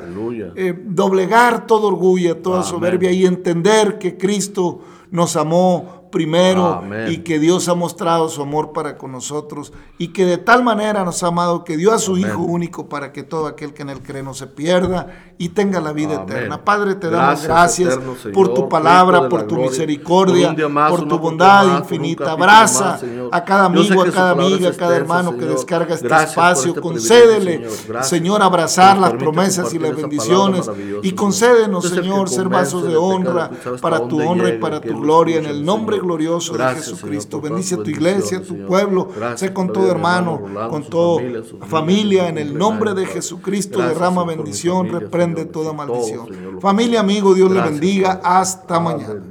eh, 0.57 0.75
doblegar 0.87 1.67
todo 1.67 1.89
orgullo, 1.89 2.39
toda 2.39 2.59
Amén. 2.61 2.71
soberbia 2.71 3.11
y 3.13 3.27
entender 3.27 3.99
que 3.99 4.17
Cristo 4.17 4.81
nos 5.11 5.37
amó 5.37 6.02
primero 6.13 6.75
Amén. 6.75 7.11
y 7.11 7.17
que 7.19 7.41
Dios 7.41 7.69
ha 7.69 7.75
mostrado 7.75 8.29
su 8.29 8.43
amor 8.43 8.73
para 8.73 8.97
con 8.97 9.11
nosotros 9.11 9.73
y 9.99 10.09
que 10.09 10.25
de 10.25 10.39
tal 10.39 10.63
manera 10.63 11.05
nos 11.05 11.25
ha 11.25 11.29
amado 11.29 11.65
que 11.65 11.77
dio 11.77 11.93
a 11.93 11.99
su 11.99 12.13
Amén. 12.13 12.29
Hijo 12.29 12.43
único 12.43 12.89
para 12.89 13.13
que 13.13 13.25
todo 13.25 13.49
aquel 13.49 13.75
que 13.75 13.83
en 13.83 13.89
él 13.89 14.01
cree 14.01 14.23
no 14.23 14.35
se 14.35 14.47
pierda 14.47 15.09
y 15.39 15.49
tenga 15.49 15.81
la 15.81 15.93
vida 15.93 16.15
Amén. 16.15 16.29
eterna. 16.29 16.65
Padre, 16.65 16.95
te 16.95 17.11
damos 17.11 17.43
Gracias, 17.43 17.95
Señor, 17.95 18.33
por 18.33 18.55
tu 18.55 18.69
palabra, 18.69 19.29
por 19.29 19.43
tu 19.43 19.57
gloria, 19.57 19.71
misericordia, 19.71 20.55
por 20.55 20.71
más, 20.71 21.09
tu 21.09 21.19
bondad 21.19 21.67
más, 21.67 21.81
infinita. 21.81 22.33
Abraza 22.33 23.01
más, 23.03 23.05
a 23.33 23.45
cada 23.45 23.65
amigo, 23.65 24.03
a 24.03 24.11
cada 24.11 24.31
amiga, 24.31 24.69
a 24.69 24.73
cada 24.73 24.97
hermano 24.97 25.37
que 25.37 25.47
descarga 25.47 25.95
este 25.95 26.07
Gracias 26.07 26.31
espacio. 26.31 26.69
este 26.69 26.81
Concédele, 26.81 27.69
Señor. 27.69 28.05
Señor, 28.05 28.43
abrazar 28.43 28.99
las 28.99 29.15
promesas 29.15 29.73
y 29.75 29.79
las 29.79 29.97
bendiciones 29.97 30.71
y 31.03 31.13
concédenos, 31.13 31.89
Señor, 31.89 32.29
ser 32.29 32.49
vasos 32.49 32.87
de 32.87 32.97
honra 32.97 33.51
para 33.81 34.07
tu 34.07 34.21
honra 34.21 34.51
y 34.51 34.59
para 34.59 34.81
tu 34.81 34.93
lo 34.93 35.01
gloria 35.01 35.39
en 35.39 35.47
el 35.47 35.65
nombre 35.65 36.02
Glorioso 36.03 36.57
de 36.57 36.65
Jesucristo. 36.75 37.39
Señor, 37.39 37.51
Bendice 37.51 37.77
tu 37.77 37.91
iglesia, 37.91 38.39
bendiciones, 38.39 38.49
tu 38.49 38.67
pueblo, 38.67 39.09
Gracias 39.15 39.41
sé 39.41 39.55
con 39.55 39.73
todo 39.73 39.91
hermano, 39.91 40.39
Rolando, 40.39 40.71
con 40.71 40.85
toda 40.85 41.23
familia, 41.67 42.29
en 42.29 42.39
el 42.39 42.57
nombre 42.57 42.95
de. 42.95 43.07
Jesucristo, 43.07 43.79
Gracias, 43.79 43.99
derrama 43.99 44.25
bendición, 44.25 44.79
familia, 44.79 44.99
reprende 45.01 45.41
Señor, 45.41 45.53
toda 45.53 45.65
todo, 45.67 45.75
maldición. 45.75 46.27
Señor, 46.27 46.61
Familia, 46.61 47.01
amigo, 47.01 47.35
Dios 47.35 47.51
le 47.51 47.61
bendiga. 47.61 48.21
Hasta 48.25 48.81
mañana. 48.81 49.23